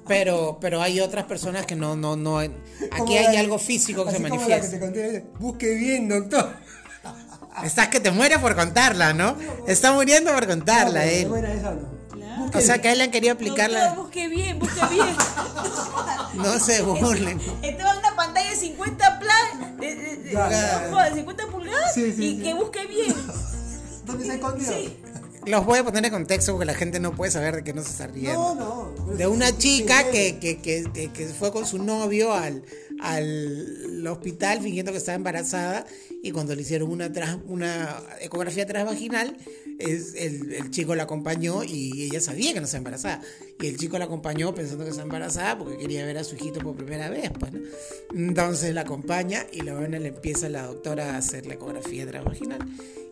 [0.08, 2.54] Pero, pero hay otras personas que no, no, no, aquí
[2.97, 4.70] Como hay la- algo físico que se así como la manifiesta.
[4.72, 6.54] que te conté, dice, Busque bien, doctor.
[7.64, 9.36] Estás que te mueres por contarla, ¿no?
[9.68, 11.30] Está muriendo por contarla, No, él.
[11.30, 12.01] no era esa, no.
[12.54, 13.93] O sea que a él le han querido Doctor, aplicarla.
[13.93, 15.08] busque bien, busque bien.
[16.36, 17.39] No se burlen.
[17.62, 20.91] Estaba en una pantalla de 50 pla- de, de- de- Claro.
[20.97, 22.43] ojo, de 50 pulgadas Sí, sí, y sí.
[22.43, 23.14] que busque bien.
[24.06, 24.68] ¿Dónde se escondió?
[25.45, 27.82] Los voy a poner en contexto porque la gente no puede saber de qué no
[27.84, 28.93] se está No, riendo.
[29.08, 29.14] no.
[29.14, 32.64] De una chica que, que, que, que- que fue con su novio al,
[33.02, 35.86] al hospital fingiendo que estaba embarazada
[36.24, 39.36] y cuando le hicieron una, tras- una ecografía transvaginal,
[39.84, 43.22] el, chico la acompañó y ella sabía que no estaba embarazada.
[43.60, 46.60] Y el chico la acompañó pensando que estaba embarazada porque quería ver a su hijito
[46.60, 47.32] por primera vez.
[47.40, 47.52] Pues.
[48.14, 52.60] Entonces la acompaña y luego le empieza la doctora a hacer la ecografía transvaginal.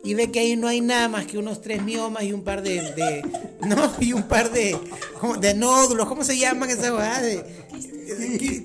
[0.04, 2.62] Y ve que ahí no hay nada más que unos tres miomas y un par
[2.62, 3.24] de, de-
[3.68, 4.78] no, y un par de,
[5.42, 6.92] de nódulos, ¿cómo se llaman esas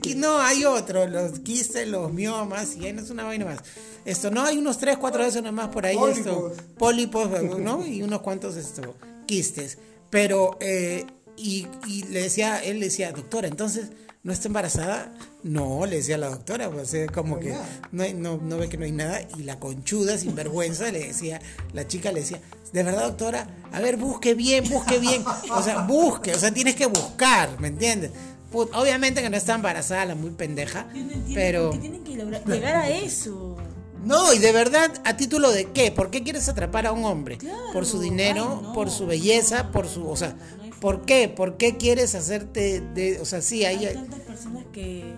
[0.00, 3.58] qui- no, hay otro, los quistes, los miomas, y ahí no es una vaina más.
[4.04, 7.28] Esto, no, hay unos tres, cuatro de esos nomás por ahí, esto, pólipos,
[7.58, 7.84] ¿no?
[7.86, 8.94] Y unos cuantos, esto,
[9.26, 9.78] quistes.
[10.10, 11.04] Pero, eh,
[11.36, 13.88] y, y le decía, él le decía, doctora, entonces,
[14.24, 15.12] ¿no está embarazada?
[15.44, 17.54] No, le decía la doctora, pues es como que
[17.92, 19.20] no, no, no ve que no hay nada.
[19.38, 21.40] Y la conchuda, sin vergüenza, le decía,
[21.72, 22.40] la chica le decía,
[22.72, 25.22] de verdad, doctora, a ver, busque bien, busque bien.
[25.52, 28.10] O sea, busque, o sea, tienes que buscar, ¿me entiendes?
[28.50, 31.70] Put- obviamente que no está embarazada, la muy pendeja, Yo no entiendo pero...
[31.72, 33.56] qué tienen que lograr- llegar a eso.
[34.04, 35.90] No, y de verdad, ¿a título de qué?
[35.90, 37.38] ¿Por qué quieres atrapar a un hombre?
[37.38, 38.56] Claro, ¿Por su dinero?
[38.58, 38.72] ay, no.
[38.74, 39.70] ¿Por su belleza?
[39.72, 40.06] ¿Por su...
[40.08, 40.36] O sea,
[40.80, 41.28] ¿por qué?
[41.28, 43.20] ¿Por qué quieres hacerte de...
[43.20, 43.94] O sea, sí, Hay hay...
[43.94, 45.14] tantas personas que,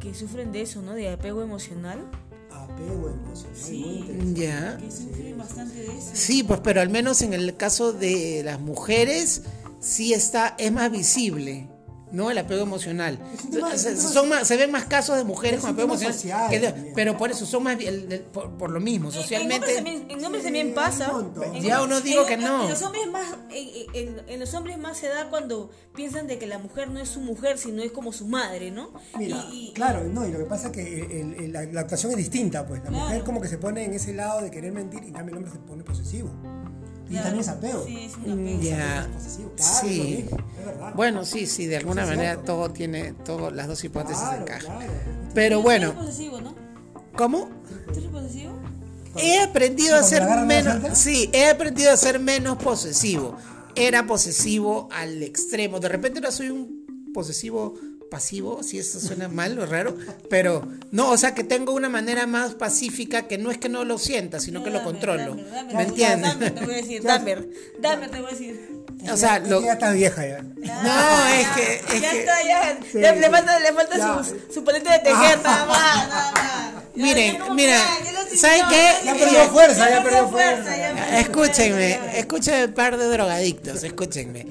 [0.00, 0.94] que sufren de eso, ¿no?
[0.94, 2.10] De apego emocional.
[2.50, 3.56] Apego emocional.
[3.56, 4.04] Sí.
[4.08, 4.34] muy.
[4.34, 4.76] Ya.
[4.78, 6.10] Que sufren bastante de eso.
[6.12, 9.42] Sí, pues, pero al menos en el caso de las mujeres,
[9.80, 11.68] sí está, es más visible.
[12.14, 12.30] ¿No?
[12.30, 13.18] El apego emocional.
[13.50, 16.14] Tema- se, son más- se ven más casos de mujeres Es con apego emocional.
[16.14, 16.94] social que de- también.
[16.94, 17.74] pero por eso, son más.
[17.80, 19.56] el- el- por, por lo mismo, En- En socialmente.
[19.56, 21.12] hombres también, en hombres también pasa.
[21.14, 22.62] un Ya uno digo en- que no.
[22.64, 26.58] En los hombres más, en, los hombres más se da cuando piensan de que la
[26.58, 28.92] mujer no es su mujer, sino es como su madre, ¿no?
[29.18, 32.12] Mira, Y- y- claro, no, y lo que pasa es que el- la, la actuación
[32.12, 32.80] es distinta, pues.
[32.84, 33.04] La Claro.
[33.06, 35.50] mujer como que se pone en ese lado de querer mentir, y cambio el hombre
[35.52, 36.30] se pone posesivo.
[37.08, 37.84] Y también es apego.
[37.84, 38.60] Sí, es un apego.
[38.62, 39.08] Ya.
[39.56, 40.26] Sí.
[40.94, 44.78] Bueno, sí, sí, de alguna manera todo tiene, todo, las dos hipótesis encajan.
[45.34, 46.54] Pero bueno, eres posesivo, ¿no?
[47.16, 47.48] ¿cómo?
[47.92, 48.52] ¿Tú eres posesivo?
[49.16, 53.36] He aprendido a ¿Cuando ser menos, sí, he aprendido a ser menos posesivo.
[53.76, 55.80] Era posesivo al extremo.
[55.80, 57.74] De repente ahora soy un posesivo
[58.14, 59.96] pasivo, si eso suena mal o raro,
[60.30, 63.84] pero no, o sea que tengo una manera más pacífica que no es que no
[63.84, 65.34] lo sienta, sino que lo Dame, controlo.
[65.34, 66.30] dame, dame, ¿Me entiendes?
[66.38, 67.36] Dame, te voy a decir, dame,
[67.80, 68.70] dame, te voy a decir.
[69.12, 70.42] O sea, lo, ya está vieja ya.
[70.42, 72.78] no, es que, es ya que- está, ya.
[72.92, 74.22] Sí, le, falta, le falta Ya.
[74.24, 76.84] su, su paleta de tejer, nada más, nada más.
[76.94, 77.44] Ya, Miren, ya
[78.28, 78.90] sintió, ¿saben qué?
[79.04, 80.76] ya perdió fuerza, ya perdió fuerza.
[80.76, 82.16] ya perdió Escúchenme, fuerza.
[82.18, 84.46] escúchenme, par de drogadictos, escúchenme.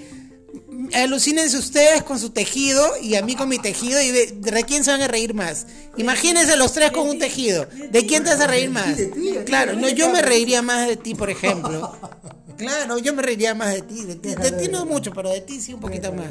[0.94, 4.92] Alucínense ustedes con su tejido y a mí con mi tejido y de quién se
[4.92, 5.66] van a reír más.
[5.98, 7.68] Imagínense los tres con un tejido.
[7.92, 8.98] ¿De quién te vas a reír más?
[8.98, 9.44] de de.
[9.44, 11.98] Claro, no, yo me reiría más de ti, por ejemplo.
[12.56, 14.06] Claro, yo me reiría más de ti.
[14.06, 16.28] De ti, de ti no mucho, pero de ti sí un poquito más.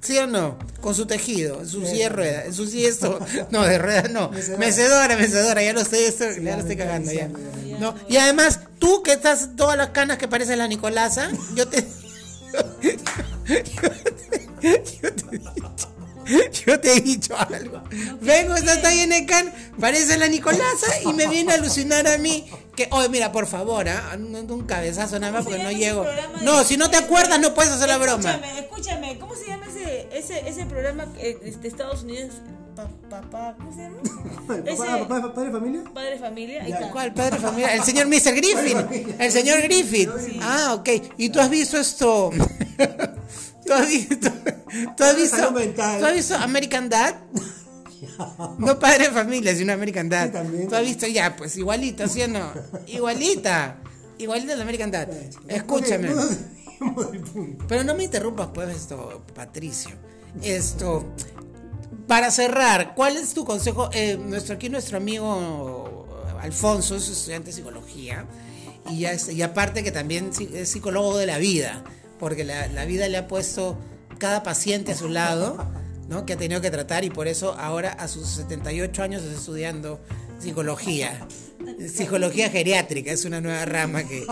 [0.00, 0.58] ¿Sí o no?
[0.80, 3.18] Con su tejido, en su silla de ruedas, en su silla esto.
[3.50, 4.30] No, de ruedas no.
[4.58, 7.28] Mecedora, mecedora, ya lo estoy, esto, ya lo estoy cagando ya.
[7.78, 11.86] No, y además, tú que estás todas las canas que parecen la Nicolasa, yo te.
[15.02, 15.40] Yo te,
[16.64, 17.36] yo te he dicho.
[17.36, 17.82] Algo.
[18.20, 22.18] Vengo, estás ahí en el can, parece la Nicolasa y me viene a alucinar a
[22.18, 22.50] mí.
[22.74, 23.86] Que, oye, mira, por favor,
[24.18, 26.06] no un cabezazo nada más porque no ¿Cómo se llama llego.
[26.42, 28.32] No, si no te acuerdas, no puedes hacer la broma.
[28.32, 32.34] Escúchame, escúchame, ¿cómo se llama ese, ese ese, ese programa eh, de Estados Unidos,
[32.76, 33.96] pa- papá, ¿cómo se llama?
[35.08, 35.82] ¿Papá, papá, de familia?
[35.94, 36.90] Padre de familia, ahí está.
[36.90, 37.74] ¿Cuál padre de familia?
[37.74, 38.34] El señor Mr.
[38.34, 39.16] Griffin.
[39.18, 40.10] El señor Griffin.
[40.42, 40.88] Ah, ok.
[41.16, 42.30] ¿Y tú has visto esto?
[43.66, 44.30] ¿Tú has visto?
[44.96, 45.36] ¿Tú has visto?
[45.98, 47.14] ¿Tú has visto American Dad?
[48.58, 50.30] No padre de familia, sino American Dad.
[50.32, 50.66] Sí.
[50.68, 51.06] ¿Tú has visto?
[51.06, 52.52] Ya, pues igualita, ¿sí o no?
[52.86, 53.78] Igualita.
[54.18, 55.08] Igualita de American Dad.
[55.48, 56.10] Escúchame.
[57.68, 59.90] Pero no me interrumpas, pues, esto, Patricio.
[60.42, 61.06] Esto.
[62.06, 63.90] Para cerrar, ¿cuál es tu consejo?
[63.92, 66.06] Eh, nuestro aquí, nuestro amigo
[66.40, 68.26] Alfonso es estudiante de psicología.
[68.90, 71.82] Y, aparte que también es psicólogo de la vida.
[72.20, 73.76] Porque la, vida le ha puesto
[74.18, 75.58] cada paciente a su lado,
[76.08, 76.24] ¿no?
[76.24, 77.04] Que ha tenido que tratar.
[77.04, 80.00] Y por eso ahora a sus 78 años está estudiando
[80.38, 81.26] psicología.
[81.92, 84.24] Psicología geriátrica, es una nueva rama que,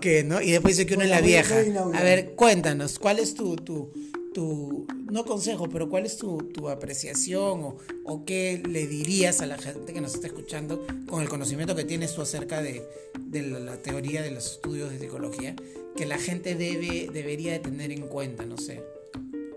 [0.00, 0.40] que ¿no?
[0.40, 1.56] Y después dice que uno es la vieja.
[1.94, 3.92] A ver, cuéntanos, ¿cuál es tu, tu,
[4.32, 9.46] tu no consejo, pero cuál es tu, tu apreciación o, o qué le dirías a
[9.46, 12.82] la gente que nos está escuchando con el conocimiento que tienes tú acerca de,
[13.18, 15.56] de la, teoría de los estudios de psicología
[15.96, 18.82] que la gente debe, debería de tener en cuenta, no sé?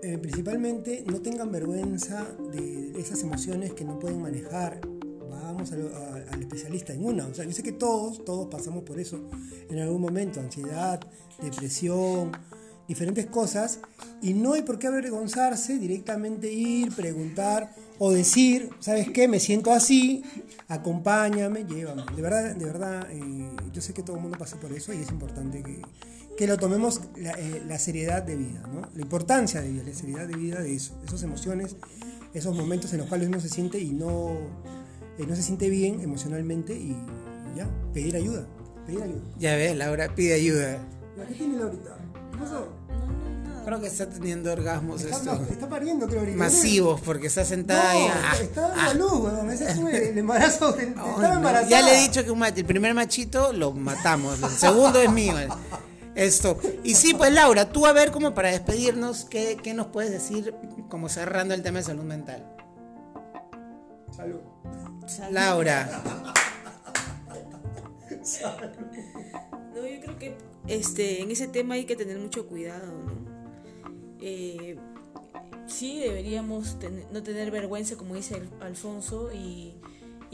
[0.02, 4.80] Eh, principalmente no tengan vergüenza de esas emociones que no pueden manejar.
[5.30, 7.26] Vamos a- al especialista en una.
[7.28, 9.20] O sea, yo sé que todos, todos pasamos por eso
[9.70, 10.40] en algún momento.
[10.40, 11.00] Ansiedad,
[11.40, 12.32] depresión,
[12.88, 13.80] diferentes cosas.
[14.22, 19.28] Y no hay por qué avergonzarse, directamente ir, preguntar o decir, ¿sabes qué?
[19.28, 20.22] Me siento así,
[20.68, 22.04] acompáñame, llévame.
[22.14, 24.98] De verdad, de verdad, eh, yo sé que todo el mundo pasa por eso y
[24.98, 25.82] es importante que,
[26.36, 28.88] que lo tomemos la, eh, la seriedad de vida, ¿no?
[28.94, 31.76] La importancia de vida, la seriedad de vida de eso, esas emociones,
[32.32, 34.32] esos momentos en los cuales uno se siente y no,
[35.18, 36.96] eh, no se siente bien emocionalmente y,
[37.56, 38.46] ya, pedir ayuda,
[38.86, 39.22] pedir ayuda.
[39.38, 40.78] Ya ves, Laura pide ayuda.
[41.16, 42.03] Ya, ¿Qué tiene Laurita?
[42.34, 42.68] ¿Qué pasó?
[43.64, 45.42] Creo que está teniendo orgasmos Está, esto.
[45.50, 46.36] está pariendo, creo, ahorita.
[46.36, 48.06] Masivos, porque está No, sentada ahí.
[48.12, 48.94] ah, está dando ah.
[48.94, 49.50] luz, weón.
[49.50, 50.72] Ese es el embarazo.
[50.72, 51.32] de- Estaba no.
[51.34, 51.68] embarazada.
[51.70, 55.34] Ya le he dicho que un el primer machito lo matamos, el segundo es mío.
[56.14, 56.58] Esto.
[56.84, 60.54] Y sí, pues Laura, tú a ver como para despedirnos, ¿qué, qué nos puedes decir
[60.90, 62.44] como cerrando el tema de salud mental?
[64.14, 64.40] Salud.
[65.30, 66.02] Laura,
[69.74, 70.36] No, yo creo que
[70.66, 73.12] este, en ese tema hay que tener mucho cuidado, ¿no?
[74.20, 74.76] Eh,
[75.66, 76.76] sí, deberíamos
[77.12, 79.74] no tener vergüenza, como dice Alfonso, y,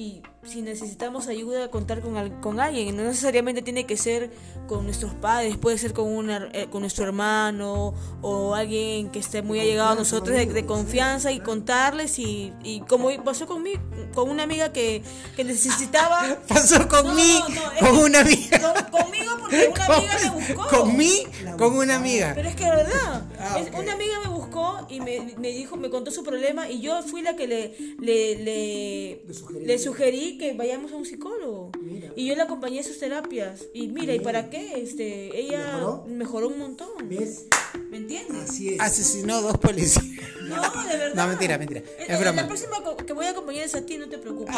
[0.01, 2.97] y si necesitamos ayuda, contar con, al- con alguien.
[2.97, 4.31] No necesariamente tiene que ser
[4.67, 7.93] con nuestros padres, puede ser con, una, eh, con nuestro hermano
[8.23, 12.19] o alguien que esté muy allegado a nosotros de, de confianza y contarles.
[12.19, 13.83] Y, y como pasó conmigo,
[14.15, 15.03] con una amiga que,
[15.37, 16.39] que necesitaba...
[16.49, 18.59] pasó con No, mí, no, no, es con una amiga.
[18.91, 20.69] con- conmigo porque una amiga me buscó.
[20.79, 21.23] Con mí,
[21.59, 22.33] con una amiga.
[22.35, 23.79] Pero es que de verdad, Ah, es- ok.
[23.81, 24.40] una amiga me buscó
[24.89, 28.37] y me, me dijo, me contó su problema y yo fui la que le, le,
[28.37, 29.67] le, Le sugerí.
[29.67, 31.71] le sugerí que vayamos a un psicólogo.
[32.17, 33.65] Y yo la acompañé a sus terapias.
[33.75, 34.81] Y mira, ¿y para qué?
[34.81, 36.05] Este, ella ¿Mejoró?
[36.09, 36.89] mejoró un montón.
[37.09, 37.47] ¿Ves?
[37.91, 38.49] ¿Me entiendes?
[38.51, 38.81] Así es.
[38.81, 40.05] Asesinó dos policías.
[40.43, 41.15] No, de verdad.
[41.15, 41.81] No, mentira, mentira.
[41.81, 42.43] Eh, Es eh, broma.
[42.43, 42.77] La próxima
[43.07, 44.55] que voy a acompañar es a ti, no te preocupes.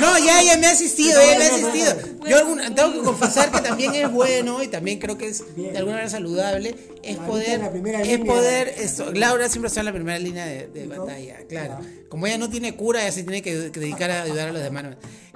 [0.00, 1.94] No, ya, ya me ha asistido, ya me ha No, no, no, asistido.
[2.20, 2.26] no.
[2.28, 5.72] Yo alguna- tengo que confesar que también es bueno y también creo que es Bien.
[5.72, 6.74] de alguna manera saludable.
[7.02, 8.24] Es poder, la primera es línea.
[8.34, 11.78] poder, esto, Laura siempre está en la primera línea de, de batalla, claro.
[12.08, 14.62] Como ella no tiene cura, ella se tiene que, que dedicar a ayudar a los
[14.62, 14.84] demás.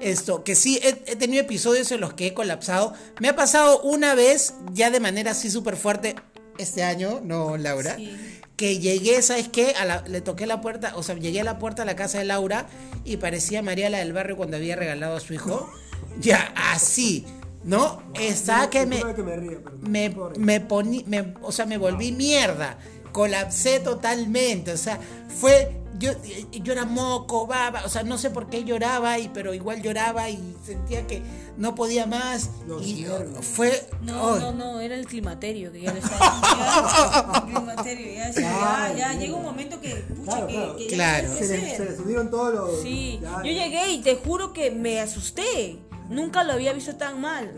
[0.01, 2.95] Esto, que sí, he, he tenido episodios en los que he colapsado.
[3.21, 6.15] Me ha pasado una vez, ya de manera así súper fuerte,
[6.59, 7.97] este año, no, Laura.
[7.97, 8.17] Sí.
[8.57, 9.75] Que llegué, ¿sabes qué?
[9.79, 12.19] A la- le toqué la puerta, o sea, llegué a la puerta de la casa
[12.19, 12.67] de Laura
[13.05, 15.71] y parecía María la del barrio cuando había regalado a su hijo.
[16.21, 17.25] Ya, así,
[17.63, 18.03] ¿no?
[18.19, 21.79] Estaba que me, Disculpa que me ría, pero me, me poní, me- o sea, me
[21.79, 22.77] volví mierda.
[23.19, 24.71] Colapsé totalmente.
[24.73, 25.01] O sea,
[25.41, 25.75] fue.
[25.99, 26.13] Yo,
[26.53, 30.31] yo era moco, baba, o sea, no sé por qué lloraba, y, pero igual lloraba
[30.31, 31.21] y sentía que
[31.57, 32.51] no podía más.
[32.69, 33.05] Los y
[33.41, 33.85] fue.
[34.03, 37.33] No, ay, no, no, era el climaterio que ya le estaba.
[37.45, 39.21] el climaterio, ya, ya, Claro, ya bien.
[39.21, 40.77] llega un momento que, pucha, Claro, que, claro.
[40.77, 41.29] que ya Claro.
[41.31, 41.77] no sé Se le, hacer.
[41.79, 42.81] se le subieron todos los.
[42.83, 43.65] Sí, ya, yo ya.
[43.65, 45.79] llegué y te juro que me asusté.
[46.09, 47.53] Nunca lo había visto tan mal.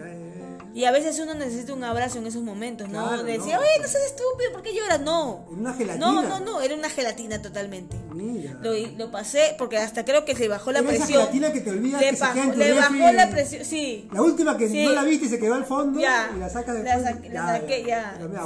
[0.72, 3.02] Y a veces uno necesita un abrazo en esos momentos, ¿no?
[3.08, 3.60] Claro, Decía, no.
[3.62, 5.00] oye, no seas estúpido, ¿por qué lloras?
[5.00, 5.44] No.
[5.50, 6.06] Una gelatina.
[6.06, 7.96] No, no, no, era una gelatina totalmente.
[8.14, 8.56] Mira.
[8.62, 11.22] Lo, lo pasé porque hasta creo que se bajó la Era esa presión.
[11.22, 13.64] gelatina que te olvidas le que se bajó, queda en tu le bajó la presión,
[13.64, 14.08] sí.
[14.12, 14.84] La última que Sí.
[14.84, 17.04] no la viste y se quedó al fondo Ya, y la sacas la, después.
[17.04, 18.16] sa- la saqué ya.
[18.20, 18.38] La me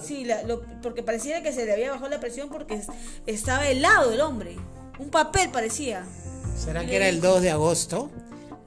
[0.00, 2.88] Sí, sí, la- lo- porque pareciera que se le había bajado la presión porque es-
[3.26, 4.56] estaba helado el hombre.
[4.98, 6.04] Un papel parecía.
[6.62, 8.10] ¿Será que era el 2 de agosto?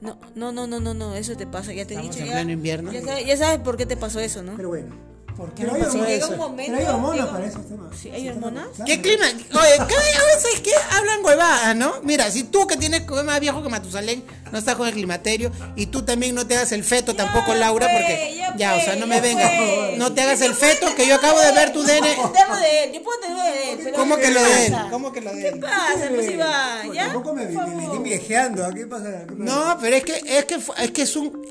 [0.04, 2.18] No, no, no, no, no, no, eso te pasa, ya te he dicho.
[2.18, 2.92] en ya, pleno invierno.
[2.92, 4.52] Ya sabes, ya sabes por qué te pasó eso, ¿no?
[4.54, 4.94] Pero bueno,
[5.36, 6.08] ¿Por qué ¿Qué no me hay pasó hormonas?
[6.14, 6.42] Llega un eso?
[6.42, 6.72] momento.
[6.76, 7.98] Pero hay hormonas para esos temas.
[8.00, 8.66] Sí, ¿hay hormonas?
[8.76, 8.84] Claro.
[8.86, 9.24] ¿Qué clima?
[9.26, 11.94] Oye, cada vez es que hablan huevadas, ¿no?
[12.02, 15.50] Mira, si tú que tienes que más viejo que Matusalén no estás con el climaterio
[15.74, 18.80] y tú también no te hagas el feto tampoco, Laura, fue, porque ya ya, o
[18.80, 19.94] sea, no me vengas, fue.
[19.98, 22.00] no te hagas el feto que tener yo acabo de ver tu DN.
[22.32, 23.78] tenerlo de él, yo puedo tenerlo de él.
[23.82, 24.74] pero ¿Cómo ¿qué que lo de él?
[24.90, 26.78] ¿Cómo que lo de ¿Qué pasa, pues Iván?
[26.86, 27.04] Pues ¿Ya?
[27.06, 28.72] Tampoco me, me, viejeando.
[28.72, 29.26] ¿Qué pasa?
[29.26, 29.44] ¿Qué pasa?
[29.44, 31.42] No, pero es que es que es que es un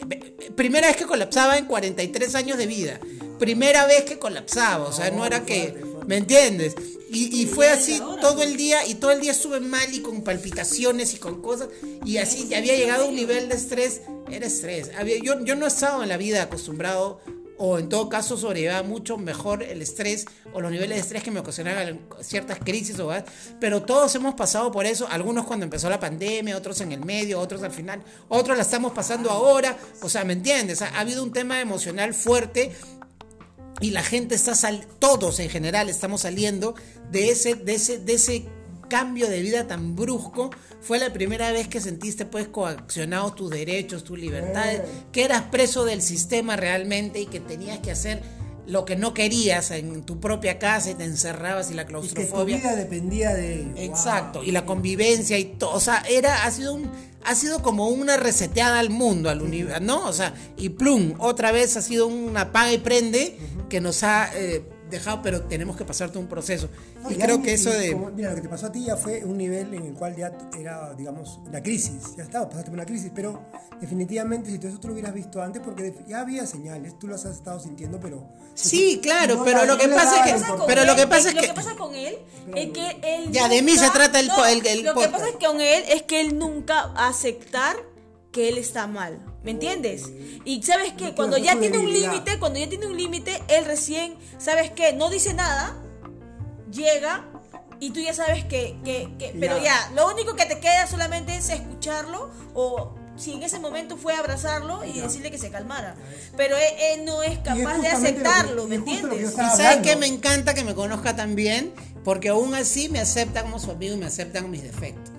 [0.55, 2.99] primera vez que colapsaba en 43 años de vida.
[3.43, 5.75] Primera vez que colapsaba, o sea, no era que
[6.07, 6.77] ¿me entiendes?
[7.11, 10.23] Y, y fue así todo el día y todo el día estuve mal y con
[10.23, 11.67] palpitaciones y con cosas
[12.05, 13.99] y así había llegado a un nivel de estrés,
[14.31, 14.91] era estrés.
[14.97, 17.19] Había, yo, yo no he estado en la vida acostumbrado
[17.57, 20.23] o en todo caso sobrellevaba mucho mejor el estrés
[20.53, 23.25] o los niveles de estrés que me ocasionaban ciertas crisis o ¿verdad?
[23.59, 27.41] pero todos hemos pasado por eso, algunos cuando empezó la pandemia, otros en el medio,
[27.41, 30.81] otros al final, otros la estamos pasando ahora, o sea, ¿me entiendes?
[30.81, 32.71] Ha, ha habido un tema emocional fuerte
[33.81, 36.75] y la gente está sal todos en general estamos saliendo
[37.11, 38.45] de ese de ese de ese
[38.89, 40.51] cambio de vida tan brusco.
[40.81, 45.85] Fue la primera vez que sentiste pues coaccionados tus derechos tus libertades que eras preso
[45.85, 48.21] del sistema realmente y que tenías que hacer
[48.65, 51.91] lo que no querías en tu propia casa y te encerrabas y la Y que
[51.91, 53.67] tu claustrofobia vida dependía de.
[53.77, 56.89] Exacto, y la convivencia y todo, o sea, era, ha sido un,
[57.25, 60.05] ha sido como una reseteada al mundo, al universo, ¿no?
[60.07, 63.37] O sea, y plum, otra vez ha sido una apaga y prende
[63.69, 64.63] que nos ha eh,
[64.97, 66.69] dejado, pero tenemos que pasar todo un proceso.
[67.01, 67.91] No, y creo ni- que eso de...
[67.91, 70.15] como- mira, lo que te pasó a ti ya fue un nivel en el cual
[70.15, 72.15] ya era, digamos, una crisis.
[72.17, 73.11] Ya estaba, pasaste por una crisis.
[73.13, 73.41] Pero
[73.81, 77.25] definitivamente, si tú eso tú lo hubieras visto antes, porque ya había señales, tú las
[77.25, 78.23] has estado sintiendo, pero.
[78.55, 81.07] Sí, claro, No pero la- lo que no pasa es que- pero él- lo que
[81.07, 82.15] pasa es lo que- que pasa con él
[82.55, 85.27] es que él Ya, de mí se trata el po- el- el lo que pasa
[85.29, 87.75] es que con él es que él nunca va a aceptar
[88.33, 90.09] que él está mal ¿me entiendes?
[90.43, 94.17] y sabes que cuando ya tiene un límite cuando ya tiene un límite él recién
[94.37, 95.81] sabes que no dice nada
[96.71, 97.25] llega
[97.79, 99.63] y tú ya sabes que, que, que- pero Ya.
[99.63, 104.15] ya lo único que te queda solamente es escucharlo o si en ese momento fue
[104.15, 105.95] abrazarlo y decirle que se calmara
[106.35, 106.63] pero él,
[106.99, 109.31] él no es Y es capaz de que- aceptarlo ¿me que yo entiendes?
[109.33, 111.73] Y sabes que me encanta que me conozca también,
[112.03, 115.12] porque aún así me acepta como su amigo y me acepta con mis defectos.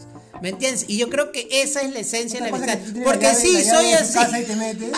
[0.44, 0.84] ¿Me entiendes?
[0.88, 2.78] Y yo creo que esa es la esencia de la amistad.
[2.78, 4.12] que Porque la sí, soy así.
[4.12, 4.90] casa y te metes,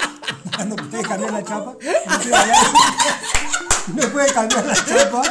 [0.56, 2.52] cuando ustedes cambian la chapa, no te la llave.
[3.94, 5.22] no puede cambiar la chapa.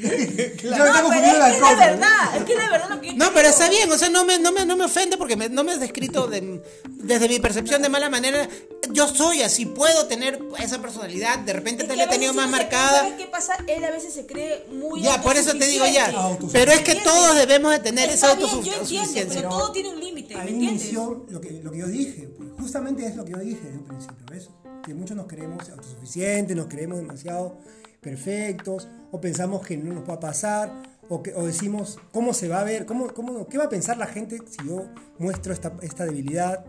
[0.62, 1.78] Yo me No, pero es que es la cosas.
[1.78, 4.08] verdad, es que es la verdad lo que yo No, pero está bien, o sea,
[4.08, 7.28] no me, no me, no me ofende porque me- no me has descrito de- desde
[7.28, 8.48] mi percepción de mala manera.
[8.92, 12.48] Yo soy así, puedo tener esa personalidad, de repente Es te la he tenido más
[12.48, 13.00] marcada.
[13.00, 13.54] ¿Sabes qué pasa?
[13.66, 16.12] Él a veces se cree muy Ya, por eso te digo ya.
[16.52, 18.72] Pero es que todos debemos de tener esa Está bien, yo
[19.02, 20.82] entiendo, pero todo tiene un límite, ¿me entiendes?
[20.82, 22.28] inició lo que, lo que yo dije.
[22.36, 24.16] pues, justamente es lo que yo dije desde un principio.
[24.30, 24.48] ¿ves?
[24.84, 27.58] Que muchos nos creemos autosuficientes, nos creemos demasiado
[28.00, 30.72] perfectos, o pensamos que no nos va a pasar,
[31.08, 32.86] o, que, o decimos, ¿cómo se va a ver?
[32.86, 34.86] ¿Cómo, cómo, ¿Qué va a pensar la gente si yo
[35.18, 36.64] muestro esta, esta debilidad?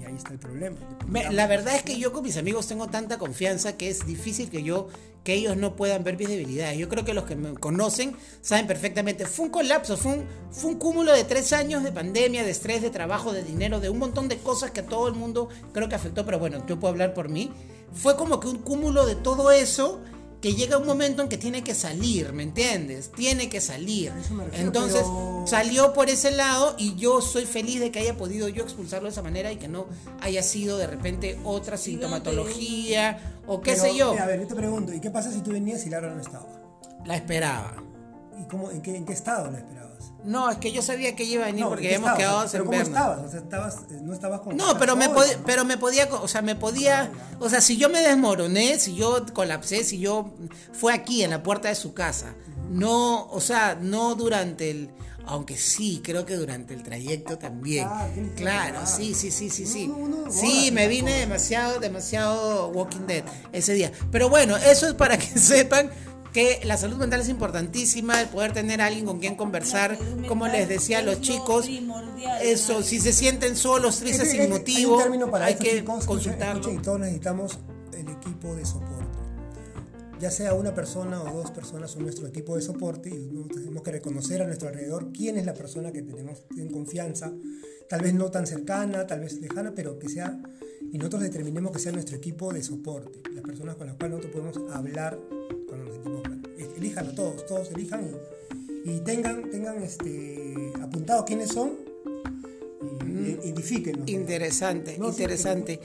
[0.00, 0.76] Y ahí está el problema.
[1.08, 4.50] Me- La verdad es que yo con mis amigos tengo tanta confianza que es difícil
[4.50, 4.88] que yo
[5.24, 6.78] que ellos no puedan ver mis debilidades.
[6.78, 9.26] Yo creo que los que me conocen saben perfectamente.
[9.26, 12.80] Fue un colapso, fue un, fue un cúmulo de tres años de pandemia, de estrés,
[12.80, 15.88] de trabajo, de dinero, de un montón de cosas que a todo el mundo creo
[15.88, 17.50] que afectó, pero bueno, yo puedo hablar por mí.
[17.92, 20.00] Fue como que un cúmulo de todo eso
[20.46, 23.10] que llega un momento en que tiene que salir, ¿me entiendes?
[23.10, 24.12] Tiene que salir.
[24.12, 28.48] Refiero, Entonces pero- salió por ese lado y yo soy feliz de que haya podido
[28.48, 29.86] yo expulsarlo de esa manera y que no
[30.20, 34.12] haya sido de repente otra sintomatología o qué Pero, sé yo.
[34.16, 36.46] A ver, yo te pregunto, ¿y qué pasa si tú venías y Laura no estaba?
[37.04, 37.82] La esperaba.
[38.40, 39.58] ¿Y cómo, en, qué, en qué estado la
[39.98, 40.24] esperabas?
[40.24, 42.50] No, es que yo sabía que iba a venir No, porque ¿en qué habíamos estabas?
[42.50, 43.18] quedado ¿Pero en cómo estabas?
[43.26, 45.14] O sea, estabas, eh, no estabas con No, pero me, ¿no?
[45.44, 49.24] pero me podía, o sea, me podía, o sea, si yo me desmoroné, si yo
[49.32, 50.32] colapsé, si yo
[50.72, 52.34] fue aquí en la puerta de su casa,
[52.70, 54.90] no, o sea, no durante el,
[55.28, 57.86] aunque sí, creo que durante el trayecto también.
[57.90, 59.88] Ah, Claro, sí, sí, sí, sí, sí.
[59.88, 63.90] No, no, no, Sí, me vine demasiado, demasiado Walking Dead ese día.
[64.12, 65.90] Pero bueno, eso es para que sepan
[66.36, 69.96] que la salud mental es importantísima, el poder tener a alguien con quien conversar,
[70.28, 71.66] como les decía a los lo chicos,
[72.42, 76.36] eso, si se sienten solos, tristes, sin motivo, Hay un término para hay que escuchen,
[76.74, 77.58] y todos necesitamos
[77.94, 79.18] el equipo de soporte.
[80.20, 83.92] Ya sea una persona o dos personas son nuestro equipo de soporte y tenemos que
[83.92, 87.32] reconocer a nuestro alrededor quién es la persona que tenemos en confianza,
[87.88, 90.38] tal vez no tan cercana, tal vez lejana, pero que sea,
[90.92, 94.32] y nosotros determinemos que sea nuestro equipo de soporte, las personas con las cuales nosotros
[94.34, 95.18] podemos hablar
[96.76, 98.10] Elijan a todos, todos elijan
[98.84, 101.86] y, y tengan, tengan este, apuntados quiénes son
[102.82, 104.08] y, Identifíquenos.
[104.08, 105.80] Interesante, No, interesante.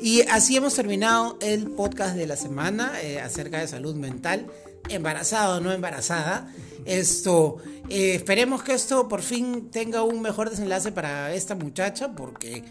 [0.00, 4.46] Y así hemos terminado el podcast de la semana eh, acerca de salud mental,
[4.88, 6.52] embarazada o no embarazada.
[6.84, 7.56] Esto,
[7.88, 12.62] eh, esperemos que esto por fin tenga un mejor desenlace para esta muchacha, porque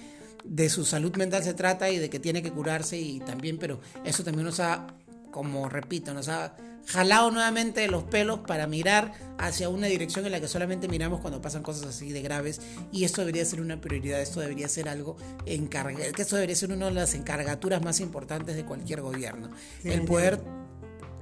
[0.44, 3.80] de su salud mental se trata y de que tiene que curarse y también, pero
[4.04, 4.88] eso también nos ha,
[5.36, 6.56] como repito, nos ha
[6.88, 11.20] jalado nuevamente de los pelos para mirar hacia una dirección en la que solamente miramos
[11.20, 12.62] cuando pasan cosas así de graves
[12.94, 16.72] y esto debería ser una prioridad, esto debería ser algo encarga, que esto debería ser
[16.72, 19.50] una de las encargaturas más importantes de cualquier gobierno,
[19.84, 20.40] el poder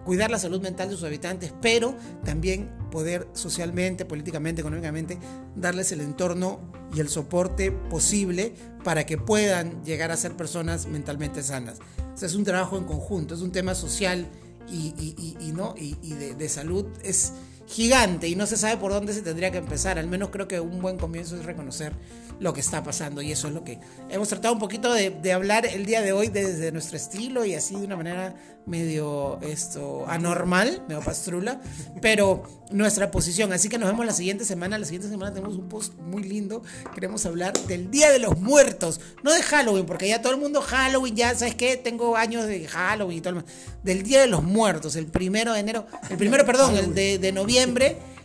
[0.05, 5.17] cuidar la salud mental de sus habitantes, pero también poder socialmente, políticamente, económicamente,
[5.55, 6.59] darles el entorno
[6.93, 8.53] y el soporte posible
[8.83, 11.79] para que puedan llegar a ser personas mentalmente sanas.
[12.13, 14.27] O sea, es un trabajo en conjunto, es un tema social
[14.69, 17.33] y, y- y- y no y, de, de salud es
[17.67, 19.97] gigante y no se sabe por dónde se tendría que empezar.
[19.97, 21.93] Al menos creo que un buen comienzo es reconocer
[22.39, 25.65] lo que está pasando y eso es lo que hemos tratado un poquito de, hablar
[25.65, 28.35] el día de hoy desde nuestro estilo y así de una manera
[28.65, 31.59] medio esto anormal, medio pastrula,
[32.01, 33.51] pero nuestra posición.
[33.53, 34.77] Así que nos vemos la siguiente semana.
[34.77, 36.63] La siguiente semana tenemos un post muy lindo.
[36.93, 40.61] Queremos hablar del Día de los Muertos, no de Halloween, porque ya todo el mundo
[40.61, 43.45] Halloween, ya sabes qué, tengo años de Halloween y todo el
[43.83, 47.52] del Día de los Muertos, el primero de enero, el primero, perdón, el de noviembre.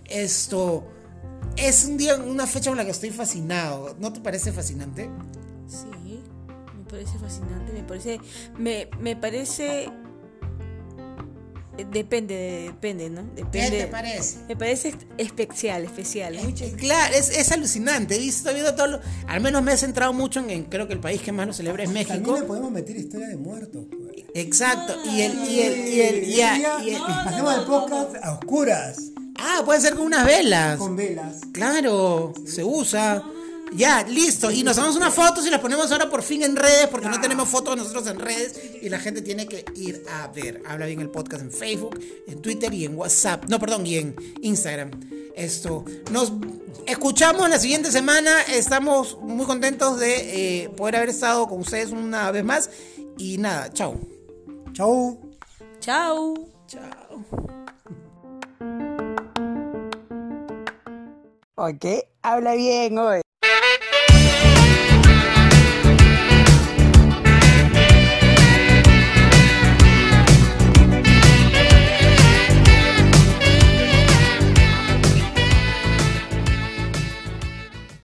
[0.09, 0.85] Esto
[1.57, 3.95] es un día, una fecha con la que estoy fascinado.
[3.99, 5.11] ¿No te parece fascinante?
[5.67, 6.23] Sí,
[6.77, 8.21] me parece fascinante, me parece,
[8.57, 9.91] me, me parece,
[11.91, 13.23] depende, depende, ¿no?
[13.35, 13.71] Depende.
[13.79, 14.37] ¿Qué te parece?
[14.49, 16.35] Me parece especial, especial.
[16.43, 18.19] muy Eh, Claro, es, es alucinante.
[18.19, 18.39] ¿viste?
[18.39, 21.01] Estoy viendo todo lo- Al menos me he centrado mucho en, en- creo que el
[21.01, 22.37] país que más lo celebra es También México.
[22.37, 23.87] le podemos meter historia de muertos.
[23.91, 24.25] pues.
[24.35, 24.95] Exacto.
[25.05, 28.17] Y el, y el, y el, y Ese el- día y el- Hacemos el podcast
[28.23, 28.99] a oscuras,
[29.41, 30.79] Ah, puede ser con unas velas.
[30.79, 31.37] con velas.
[31.53, 33.23] Claro, se usa.
[33.73, 34.51] Ya, listo.
[34.51, 37.21] Y nos damos unas fotos y las ponemos ahora por fin en redes, porque no
[37.21, 40.63] tenemos fotos nosotros en redes y la gente tiene que ir a ver.
[40.67, 43.45] Habla bien el podcast en Facebook, en Twitter y en WhatsApp.
[43.49, 44.91] No, perdón, y en Instagram.
[45.37, 45.85] Esto.
[46.11, 46.33] Nos
[46.87, 48.43] escuchamos la siguiente semana.
[48.43, 52.71] Estamos muy contentos de eh, poder haber estado con ustedes una vez más.
[53.19, 53.97] Y nada, chao.
[54.73, 55.21] Chau.
[55.81, 56.35] Chao.
[56.67, 57.25] Chao.
[61.55, 61.85] Ok,
[62.23, 63.28] habla bien hoy.